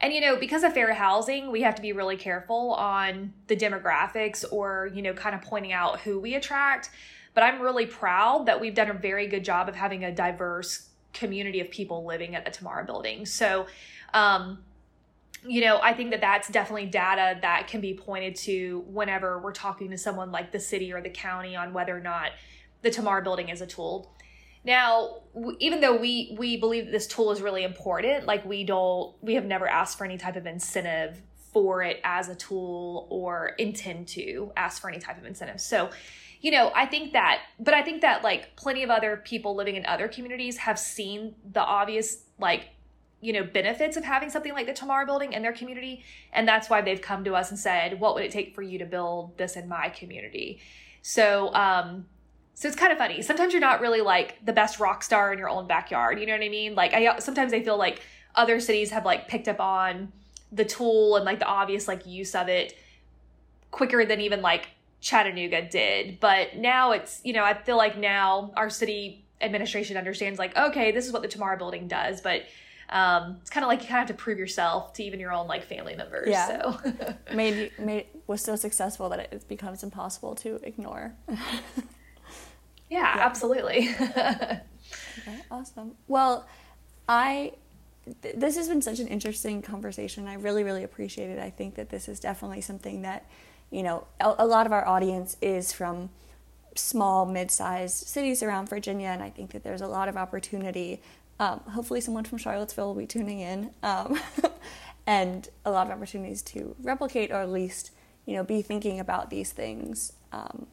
And, 0.00 0.14
you 0.14 0.20
know, 0.20 0.36
because 0.36 0.62
of 0.62 0.72
fair 0.72 0.94
housing, 0.94 1.50
we 1.50 1.62
have 1.62 1.74
to 1.74 1.82
be 1.82 1.92
really 1.92 2.16
careful 2.16 2.72
on 2.74 3.34
the 3.48 3.56
demographics 3.56 4.44
or, 4.50 4.90
you 4.94 5.02
know, 5.02 5.12
kind 5.12 5.34
of 5.34 5.42
pointing 5.42 5.72
out 5.72 6.00
who 6.00 6.18
we 6.18 6.34
attract. 6.36 6.90
But 7.34 7.42
I'm 7.44 7.60
really 7.60 7.86
proud 7.86 8.46
that 8.46 8.60
we've 8.60 8.74
done 8.74 8.88
a 8.88 8.94
very 8.94 9.26
good 9.26 9.44
job 9.44 9.68
of 9.68 9.76
having 9.76 10.04
a 10.04 10.12
diverse 10.12 10.88
community 11.12 11.60
of 11.60 11.70
people 11.70 12.04
living 12.06 12.34
at 12.34 12.44
the 12.44 12.50
Tomorrow 12.50 12.86
building. 12.86 13.26
So, 13.26 13.66
um, 14.14 14.60
you 15.46 15.60
know, 15.60 15.80
I 15.82 15.92
think 15.92 16.10
that 16.10 16.20
that's 16.20 16.48
definitely 16.48 16.86
data 16.86 17.38
that 17.42 17.66
can 17.66 17.80
be 17.80 17.94
pointed 17.94 18.36
to 18.36 18.84
whenever 18.86 19.38
we're 19.38 19.52
talking 19.52 19.90
to 19.90 19.98
someone 19.98 20.30
like 20.32 20.52
the 20.52 20.60
city 20.60 20.92
or 20.92 21.00
the 21.00 21.10
county 21.10 21.56
on 21.56 21.72
whether 21.72 21.96
or 21.96 22.00
not 22.00 22.30
the 22.82 22.90
Tomorrow 22.90 23.22
building 23.22 23.48
is 23.48 23.60
a 23.60 23.66
tool. 23.66 24.12
Now, 24.64 25.22
even 25.58 25.80
though 25.80 25.96
we 25.96 26.34
we 26.38 26.56
believe 26.56 26.86
that 26.86 26.92
this 26.92 27.06
tool 27.06 27.30
is 27.30 27.40
really 27.40 27.64
important, 27.64 28.26
like 28.26 28.44
we 28.44 28.64
don't 28.64 29.14
we 29.22 29.34
have 29.34 29.44
never 29.44 29.66
asked 29.66 29.96
for 29.96 30.04
any 30.04 30.18
type 30.18 30.36
of 30.36 30.46
incentive 30.46 31.22
for 31.52 31.82
it 31.82 32.00
as 32.04 32.28
a 32.28 32.34
tool 32.34 33.06
or 33.10 33.48
intend 33.58 34.06
to 34.08 34.52
ask 34.56 34.80
for 34.80 34.88
any 34.88 34.98
type 34.98 35.18
of 35.18 35.24
incentive. 35.24 35.60
So, 35.60 35.90
you 36.40 36.50
know, 36.50 36.70
I 36.74 36.86
think 36.86 37.12
that 37.12 37.40
but 37.58 37.74
I 37.74 37.82
think 37.82 38.02
that 38.02 38.22
like 38.22 38.54
plenty 38.56 38.82
of 38.82 38.90
other 38.90 39.16
people 39.16 39.54
living 39.54 39.76
in 39.76 39.86
other 39.86 40.08
communities 40.08 40.58
have 40.58 40.78
seen 40.78 41.34
the 41.52 41.62
obvious 41.62 42.24
like 42.38 42.68
you 43.22 43.32
know 43.32 43.44
benefits 43.44 43.96
of 43.96 44.04
having 44.04 44.28
something 44.28 44.52
like 44.52 44.66
the 44.66 44.72
Tomorrow 44.74 45.06
building 45.06 45.32
in 45.32 45.42
their 45.42 45.52
community 45.52 46.04
and 46.32 46.46
that's 46.46 46.68
why 46.68 46.82
they've 46.82 47.00
come 47.00 47.24
to 47.24 47.34
us 47.34 47.50
and 47.50 47.58
said, 47.58 47.98
"What 47.98 48.14
would 48.14 48.24
it 48.24 48.30
take 48.30 48.54
for 48.54 48.62
you 48.62 48.78
to 48.78 48.86
build 48.86 49.38
this 49.38 49.56
in 49.56 49.68
my 49.68 49.88
community?" 49.88 50.60
So, 51.00 51.54
um 51.54 52.06
so 52.60 52.68
it's 52.68 52.76
kind 52.76 52.92
of 52.92 52.98
funny. 52.98 53.22
Sometimes 53.22 53.54
you're 53.54 53.60
not 53.60 53.80
really 53.80 54.02
like 54.02 54.44
the 54.44 54.52
best 54.52 54.80
rock 54.80 55.02
star 55.02 55.32
in 55.32 55.38
your 55.38 55.48
own 55.48 55.66
backyard. 55.66 56.20
You 56.20 56.26
know 56.26 56.34
what 56.34 56.42
I 56.42 56.50
mean? 56.50 56.74
Like 56.74 56.92
I 56.92 57.18
sometimes 57.18 57.54
I 57.54 57.62
feel 57.62 57.78
like 57.78 58.02
other 58.34 58.60
cities 58.60 58.90
have 58.90 59.06
like 59.06 59.28
picked 59.28 59.48
up 59.48 59.60
on 59.60 60.12
the 60.52 60.66
tool 60.66 61.16
and 61.16 61.24
like 61.24 61.38
the 61.38 61.46
obvious 61.46 61.88
like 61.88 62.04
use 62.04 62.34
of 62.34 62.48
it 62.48 62.76
quicker 63.70 64.04
than 64.04 64.20
even 64.20 64.42
like 64.42 64.68
Chattanooga 65.00 65.70
did. 65.70 66.20
But 66.20 66.56
now 66.56 66.92
it's, 66.92 67.22
you 67.24 67.32
know, 67.32 67.44
I 67.44 67.54
feel 67.54 67.78
like 67.78 67.96
now 67.96 68.52
our 68.58 68.68
city 68.68 69.24
administration 69.40 69.96
understands 69.96 70.38
like, 70.38 70.54
okay, 70.54 70.92
this 70.92 71.06
is 71.06 71.14
what 71.14 71.22
the 71.22 71.28
Tomorrow 71.28 71.56
building 71.56 71.88
does, 71.88 72.20
but 72.20 72.42
um, 72.90 73.38
it's 73.40 73.48
kind 73.48 73.64
of 73.64 73.68
like 73.68 73.80
you 73.80 73.88
kind 73.88 74.02
of 74.02 74.08
have 74.08 74.14
to 74.18 74.22
prove 74.22 74.38
yourself 74.38 74.92
to 74.94 75.02
even 75.02 75.18
your 75.18 75.32
own 75.32 75.46
like 75.46 75.64
family 75.64 75.96
members. 75.96 76.28
Yeah. 76.28 76.46
So 76.46 76.78
made 77.34 77.72
made 77.78 78.04
was 78.26 78.42
so 78.42 78.54
successful 78.54 79.08
that 79.08 79.32
it 79.32 79.48
becomes 79.48 79.82
impossible 79.82 80.34
to 80.34 80.56
ignore. 80.56 81.14
Yeah, 82.90 83.16
yeah. 83.16 83.24
absolutely. 83.24 83.88
okay, 84.00 84.60
awesome. 85.50 85.92
Well, 86.08 86.46
I 87.08 87.52
th- 88.22 88.34
this 88.36 88.56
has 88.56 88.68
been 88.68 88.82
such 88.82 88.98
an 88.98 89.06
interesting 89.06 89.62
conversation. 89.62 90.26
I 90.26 90.34
really, 90.34 90.64
really 90.64 90.84
appreciate 90.84 91.30
it. 91.30 91.38
I 91.38 91.50
think 91.50 91.76
that 91.76 91.90
this 91.90 92.08
is 92.08 92.20
definitely 92.20 92.60
something 92.60 93.02
that, 93.02 93.24
you 93.70 93.82
know, 93.82 94.06
a, 94.20 94.34
a 94.38 94.46
lot 94.46 94.66
of 94.66 94.72
our 94.72 94.86
audience 94.86 95.36
is 95.40 95.72
from 95.72 96.10
small, 96.74 97.26
mid-sized 97.26 98.06
cities 98.06 98.42
around 98.42 98.68
Virginia, 98.68 99.08
and 99.08 99.22
I 99.22 99.30
think 99.30 99.52
that 99.52 99.62
there's 99.62 99.80
a 99.80 99.86
lot 99.86 100.08
of 100.08 100.16
opportunity. 100.16 101.00
Um, 101.38 101.60
hopefully, 101.60 102.00
someone 102.00 102.24
from 102.24 102.38
Charlottesville 102.38 102.88
will 102.88 103.00
be 103.00 103.06
tuning 103.06 103.40
in, 103.40 103.70
um, 103.82 104.18
and 105.06 105.48
a 105.64 105.70
lot 105.70 105.86
of 105.86 105.92
opportunities 105.92 106.42
to 106.42 106.74
replicate 106.82 107.30
or 107.30 107.36
at 107.36 107.50
least, 107.50 107.92
you 108.26 108.34
know, 108.34 108.44
be 108.44 108.62
thinking 108.62 109.00
about 109.00 109.30
these 109.30 109.52
things. 109.52 110.12
Um, 110.32 110.66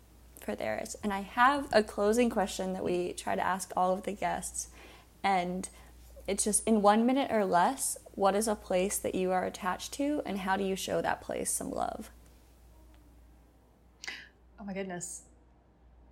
for 0.48 0.56
theirs. 0.56 0.96
And 1.04 1.12
I 1.12 1.20
have 1.20 1.68
a 1.74 1.84
closing 1.84 2.30
question 2.30 2.72
that 2.72 2.82
we 2.82 3.12
try 3.12 3.36
to 3.36 3.46
ask 3.46 3.74
all 3.76 3.92
of 3.92 4.04
the 4.04 4.14
guests. 4.14 4.70
And 5.22 5.68
it's 6.26 6.46
just 6.46 6.66
in 6.66 6.82
one 6.82 7.06
minute 7.06 7.30
or 7.34 7.44
less, 7.44 7.98
what 8.14 8.34
is 8.34 8.48
a 8.48 8.56
place 8.56 8.98
that 8.98 9.14
you 9.14 9.34
are 9.34 9.44
attached 9.44 9.92
to 9.96 10.22
and 10.26 10.38
how 10.38 10.56
do 10.56 10.64
you 10.64 10.78
show 10.78 11.02
that 11.02 11.20
place 11.20 11.52
some 11.52 11.70
love? 11.70 12.12
Oh 14.58 14.64
my 14.64 14.74
goodness. 14.74 15.24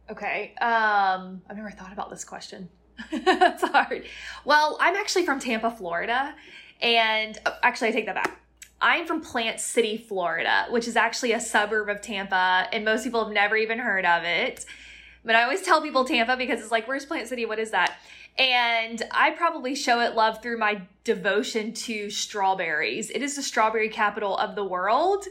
Okay. 0.09 0.53
Um, 0.59 1.41
I've 1.49 1.55
never 1.55 1.71
thought 1.71 1.93
about 1.93 2.09
this 2.09 2.25
question. 2.25 2.67
That's 3.13 3.63
hard. 3.63 4.03
Well, 4.43 4.77
I'm 4.81 4.97
actually 4.97 5.25
from 5.25 5.39
Tampa, 5.39 5.71
Florida. 5.71 6.35
And 6.81 7.37
oh, 7.45 7.55
actually, 7.63 7.87
I 7.87 7.91
take 7.91 8.05
that 8.07 8.15
back. 8.15 8.41
I'm 8.81 9.05
from 9.05 9.21
Plant 9.21 9.59
City, 9.59 9.97
Florida, 9.97 10.67
which 10.69 10.87
is 10.87 10.95
actually 10.95 11.31
a 11.31 11.39
suburb 11.39 11.89
of 11.89 12.01
Tampa, 12.01 12.67
and 12.71 12.85
most 12.85 13.03
people 13.03 13.23
have 13.23 13.33
never 13.33 13.55
even 13.55 13.79
heard 13.79 14.05
of 14.05 14.23
it. 14.23 14.65
But 15.23 15.35
I 15.35 15.43
always 15.43 15.61
tell 15.61 15.81
people 15.81 16.05
Tampa 16.05 16.37
because 16.37 16.59
it's 16.59 16.71
like, 16.71 16.87
where's 16.87 17.05
Plant 17.05 17.27
City? 17.27 17.45
What 17.45 17.57
is 17.57 17.71
that? 17.71 17.97
And 18.37 19.01
I 19.11 19.31
probably 19.31 19.75
show 19.75 20.01
it 20.01 20.13
love 20.13 20.41
through 20.41 20.57
my 20.57 20.81
devotion 21.03 21.73
to 21.73 22.09
strawberries. 22.09 23.09
It 23.09 23.21
is 23.21 23.35
the 23.35 23.41
strawberry 23.41 23.89
capital 23.89 24.37
of 24.37 24.55
the 24.55 24.63
world. 24.63 25.25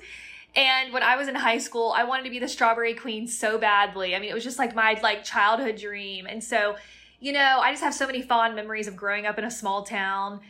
And 0.57 0.93
when 0.93 1.03
I 1.03 1.17
was 1.17 1.29
in 1.29 1.35
high 1.35 1.59
school, 1.59 1.93
I 1.95 2.05
wanted 2.05 2.25
to 2.25 2.31
be 2.31 2.39
the 2.39 2.49
strawberry 2.49 2.95
queen 2.95 3.27
so 3.27 3.59
badly. 3.59 4.15
I 4.15 4.21
mean, 4.21 4.31
it 4.31 4.35
was 4.35 4.45
just 4.45 4.59
like 4.59 4.75
my 4.75 4.99
like 5.03 5.23
childhood 5.23 5.77
dream. 5.77 6.27
And 6.27 6.43
so, 6.43 6.77
you 7.21 7.33
know, 7.33 7.61
I 7.61 7.73
just 7.73 7.83
have 7.83 7.95
so 7.95 8.07
many 8.07 8.23
fond 8.23 8.55
memories 8.57 8.87
of 8.87 8.97
growing 8.97 9.27
up 9.27 9.39
in 9.39 9.45
a 9.45 9.51
small 9.51 9.83
town 9.83 10.41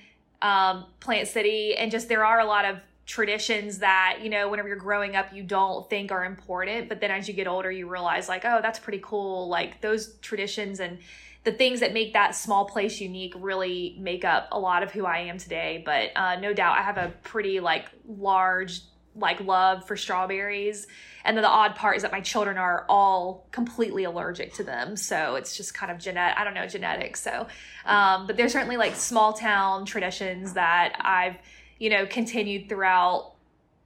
um, 0.45 0.85
Plant 1.01 1.27
City, 1.27 1.75
and 1.75 1.91
just 1.91 2.09
there 2.09 2.25
are 2.25 2.39
a 2.39 2.45
lot 2.45 2.67
of 2.67 2.79
traditions 3.07 3.79
that 3.79 4.19
you 4.23 4.31
know 4.31 4.49
whenever 4.49 4.67
you're 4.67 4.79
growing 4.79 5.15
up 5.15 5.31
you 5.31 5.43
don't 5.43 5.91
think 5.91 6.11
are 6.11 6.25
important 6.25 6.89
but 6.89 7.03
then 7.03 7.11
as 7.11 7.29
you 7.29 7.35
get 7.35 7.47
older 7.47 7.71
you 7.71 7.87
realize 7.87 8.31
like 8.31 8.47
oh 8.47 8.61
that's 8.63 8.79
pretty 8.79 9.01
cool. 9.03 9.49
Like 9.49 9.83
those 9.83 10.15
traditions 10.23 10.81
and 10.81 10.99
the 11.45 11.53
things 11.53 11.81
that 11.81 11.93
make 11.93 12.15
that 12.15 12.35
small 12.35 12.65
place 12.65 13.03
unique 13.03 13.35
really 13.37 13.95
make 13.99 14.25
up 14.25 14.49
a 14.53 14.59
lot 14.59 14.83
of 14.83 14.91
who 14.91 15.05
i 15.05 15.19
am 15.19 15.39
today. 15.39 15.83
But 15.85 16.13
uh, 16.17 16.37
no 16.41 16.55
doubt 16.55 16.79
i 16.79 16.83
have 16.83 16.97
a 16.97 17.13
pretty 17.23 17.61
like 17.61 17.91
large 18.07 18.81
like 19.17 19.41
love 19.41 19.87
for 19.87 19.97
strawberries 19.97 20.87
and 21.25 21.37
then 21.37 21.43
the 21.43 21.49
odd 21.49 21.75
part 21.75 21.97
is 21.97 22.03
that 22.03 22.13
my 22.13 22.21
children 22.21 22.59
are 22.59 22.85
all 22.89 23.47
completely 23.51 24.05
allergic 24.05 24.53
to 24.55 24.65
them. 24.65 24.97
So 24.97 25.37
it's 25.37 25.57
just 25.57 25.73
kind 25.73 25.91
of 25.91 25.99
genetic, 25.99 26.39
I 26.39 26.45
don't 26.45 26.55
know, 26.55 26.67
genetics. 26.67 27.23
So, 27.23 27.47
um, 27.87 28.27
but 28.27 28.37
there's 28.37 28.53
certainly 28.53 28.77
like 28.77 28.95
small 28.95 29.33
town 29.33 29.87
traditions 29.87 30.53
that 30.53 30.95
I've, 31.01 31.37
you 31.79 31.89
know, 31.89 32.07
continued 32.07 32.69
throughout 32.69 33.33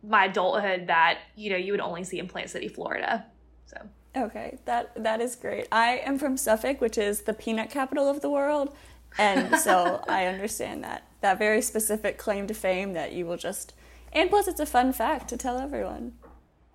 my 0.03 0.25
adulthood 0.25 0.89
that, 0.89 1.19
you 1.37 1.51
know, 1.51 1.57
you 1.57 1.73
would 1.73 1.81
only 1.81 2.03
see 2.03 2.19
in 2.19 2.27
Plant 2.27 2.51
City, 2.51 2.67
Florida. 2.67 3.25
So. 3.67 3.77
Okay, 4.17 4.59
that 4.65 5.01
that 5.03 5.21
is 5.21 5.37
great. 5.37 5.69
I 5.71 5.99
am 6.05 6.19
from 6.19 6.37
Suffolk, 6.37 6.81
which 6.81 6.99
is 6.99 7.23
the 7.23 7.35
peanut 7.35 7.71
capital 7.71 8.09
of 8.09 8.21
the 8.21 8.31
world, 8.31 8.75
and 9.17 9.57
so 9.59 10.03
I 10.09 10.27
understand 10.27 10.83
that 10.83 11.05
that 11.21 11.39
very 11.39 11.63
specific 11.63 12.19
claim 12.19 12.47
to 12.49 12.55
fame 12.55 12.95
that 12.95 13.13
you 13.13 13.27
will 13.27 13.37
just. 13.37 13.75
And 14.13 14.31
plus, 14.31 14.49
it's 14.49 14.61
a 14.61 14.67
fun 14.67 14.93
fact 14.93 15.29
to 15.29 15.37
tell 15.37 15.59
everyone. 15.59 16.13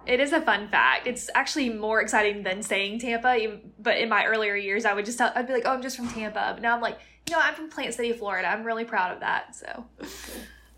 It 0.05 0.19
is 0.19 0.33
a 0.33 0.41
fun 0.41 0.67
fact. 0.67 1.07
It's 1.07 1.29
actually 1.33 1.69
more 1.69 2.01
exciting 2.01 2.43
than 2.43 2.61
saying 2.61 2.99
Tampa. 2.99 3.59
But 3.79 3.97
in 3.97 4.09
my 4.09 4.25
earlier 4.25 4.55
years, 4.55 4.85
I 4.85 4.93
would 4.93 5.05
just 5.05 5.17
tell, 5.17 5.31
I'd 5.33 5.47
be 5.47 5.53
like, 5.53 5.63
"Oh, 5.65 5.71
I'm 5.71 5.81
just 5.81 5.95
from 5.95 6.09
Tampa." 6.09 6.51
But 6.53 6.61
now 6.61 6.75
I'm 6.75 6.81
like, 6.81 6.99
"No, 7.29 7.39
I'm 7.39 7.53
from 7.53 7.69
Plant 7.69 7.93
City, 7.93 8.11
Florida. 8.11 8.47
I'm 8.47 8.63
really 8.63 8.83
proud 8.83 9.13
of 9.13 9.21
that. 9.21 9.55
So, 9.55 9.85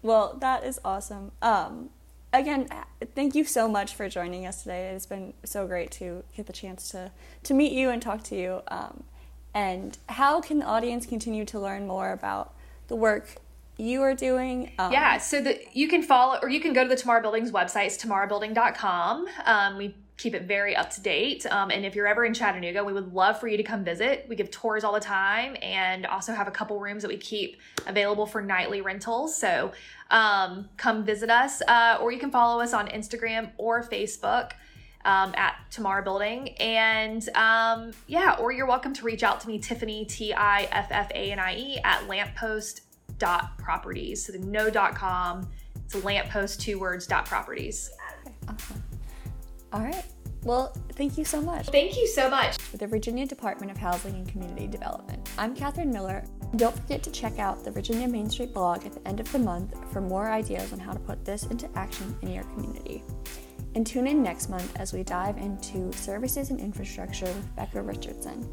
well, 0.04 0.38
that 0.41 0.63
is 0.63 0.80
awesome. 0.86 1.32
Um, 1.41 1.89
again, 2.32 2.68
thank 3.15 3.34
you 3.34 3.46
so 3.46 3.68
much 3.68 3.96
for 3.96 4.08
joining 4.10 4.46
us 4.46 4.62
today. 4.62 4.89
It's 4.89 5.08
been 5.08 5.34
so 5.44 5.65
great 5.65 5.89
to 5.91 6.24
get 6.36 6.46
the 6.46 6.54
chance 6.54 6.89
to 6.89 7.12
to 7.44 7.54
meet 7.54 7.72
you 7.72 7.89
and 7.89 8.02
talk 8.02 8.24
to 8.26 8.36
you. 8.36 8.62
Um, 8.68 9.06
and 9.56 9.98
how 10.10 10.41
can 10.41 10.60
the 10.60 10.65
audience 10.65 11.06
continue 11.06 11.46
to 11.46 11.60
learn 11.60 11.88
more 11.88 12.12
about 12.12 12.54
the 12.88 12.96
work 12.96 13.38
you 13.78 14.02
are 14.02 14.14
doing. 14.14 14.72
Um, 14.80 14.92
yeah, 14.92 15.18
so 15.18 15.42
that 15.42 15.76
you 15.76 15.88
can 15.88 16.02
follow 16.02 16.40
or 16.42 16.50
you 16.50 16.60
can 16.60 16.74
go 16.74 16.84
to 16.84 16.90
the 16.90 16.96
Tomorrow 16.96 17.22
Building's 17.22 17.52
website. 17.52 17.88
It's 17.88 18.04
tomorrowbuilding.com. 18.04 19.28
Um, 19.46 19.78
we 19.78 19.96
keep 20.18 20.34
it 20.34 20.44
very 20.44 20.76
up 20.76 20.90
to 20.92 21.02
date. 21.02 21.46
Um, 21.48 21.72
and 21.72 21.86
if 21.86 21.94
you're 21.94 22.08
ever 22.08 22.24
in 22.24 22.34
Chattanooga, 22.34 22.84
we 22.84 22.94
would 22.94 23.14
love 23.14 23.40
for 23.40 23.48
you 23.48 23.58
to 23.58 23.64
come 23.64 23.84
visit. 23.84 24.26
We 24.30 24.36
give 24.36 24.50
tours 24.50 24.84
all 24.84 24.94
the 24.94 25.00
time 25.00 25.58
and 25.62 26.06
also 26.06 26.34
have 26.34 26.48
a 26.48 26.52
couple 26.52 26.80
rooms 26.80 27.02
that 27.02 27.10
we 27.10 27.18
keep 27.18 27.60
available 27.86 28.26
for 28.26 28.42
nightly 28.42 28.82
rentals. 28.82 29.38
So 29.38 29.74
um, 30.10 30.70
come 30.78 31.04
visit 31.04 31.30
us, 31.30 31.62
uh, 31.68 31.98
or 32.00 32.12
you 32.12 32.20
can 32.20 32.32
follow 32.32 32.62
us 32.62 32.74
on 32.74 32.88
Instagram 32.88 33.52
or 33.58 33.84
Facebook. 33.84 34.52
Um, 35.04 35.36
at 35.38 35.54
Tomorrow 35.70 36.04
Building. 36.04 36.50
And 36.58 37.30
um, 37.36 37.92
yeah, 38.08 38.38
or 38.40 38.52
you're 38.52 38.66
welcome 38.66 38.92
to 38.96 39.04
reach 39.04 39.22
out 39.22 39.40
to 39.42 39.48
me, 39.48 39.60
Tiffanie, 39.60 40.08
T 40.08 40.34
I 40.34 40.64
F 40.72 40.88
F 40.90 41.12
A 41.12 41.32
N 41.32 41.38
I 41.38 41.56
E, 41.56 41.80
at 41.84 42.08
lamppost 42.08 42.85
dot 43.17 43.58
properties. 43.58 44.25
So 44.25 44.32
the 44.32 44.39
no 44.39 44.69
dot 44.69 44.95
com, 44.95 45.49
it's 45.84 45.95
a 45.95 45.99
lamppost 45.99 46.62
two 46.62 46.80
words 46.80 47.08
dot 47.08 47.25
properties. 47.25 47.89
Okay, 48.21 48.36
awesome. 48.47 48.84
All 49.73 49.82
right. 49.82 50.06
Well, 50.43 50.78
thank 50.93 51.17
you 51.17 51.25
so 51.25 51.41
much. 51.41 51.69
Thank 51.69 51.97
you 51.97 52.08
so 52.08 52.30
much. 52.30 52.58
For 52.60 52.78
the 52.78 52.86
Virginia 52.86 53.25
Department 53.25 53.71
of 53.71 53.78
Housing 53.78 54.13
and 54.13 54.28
Community 54.28 54.67
Development, 54.67 55.28
I'm 55.39 55.56
Catherine 55.56 55.89
Miller. 55.89 56.23
Don't 56.58 56.78
forget 56.78 57.01
to 57.04 57.12
check 57.12 57.39
out 57.39 57.63
the 57.63 57.71
Virginia 57.71 58.08
Main 58.08 58.30
Street 58.30 58.54
blog 58.54 58.86
at 58.86 58.93
the 58.93 59.08
end 59.08 59.19
of 59.19 59.32
the 59.32 59.39
month 59.39 59.73
for 59.91 60.01
more 60.01 60.30
ideas 60.30 60.71
on 60.71 60.80
how 60.80 60.93
to 60.93 60.99
put 60.99 61.25
this 61.25 61.45
into 61.47 61.67
action 61.75 62.15
in 62.21 62.32
your 62.32 62.43
community. 62.43 63.04
And 63.73 63.86
tune 63.86 64.06
in 64.08 64.21
next 64.21 64.47
month 64.49 64.71
as 64.78 64.93
we 64.93 65.04
dive 65.04 65.38
into 65.38 65.91
services 65.91 66.51
and 66.51 66.60
infrastructure 66.60 67.25
with 67.25 67.56
Becca 67.56 67.82
Richardson. 67.82 68.47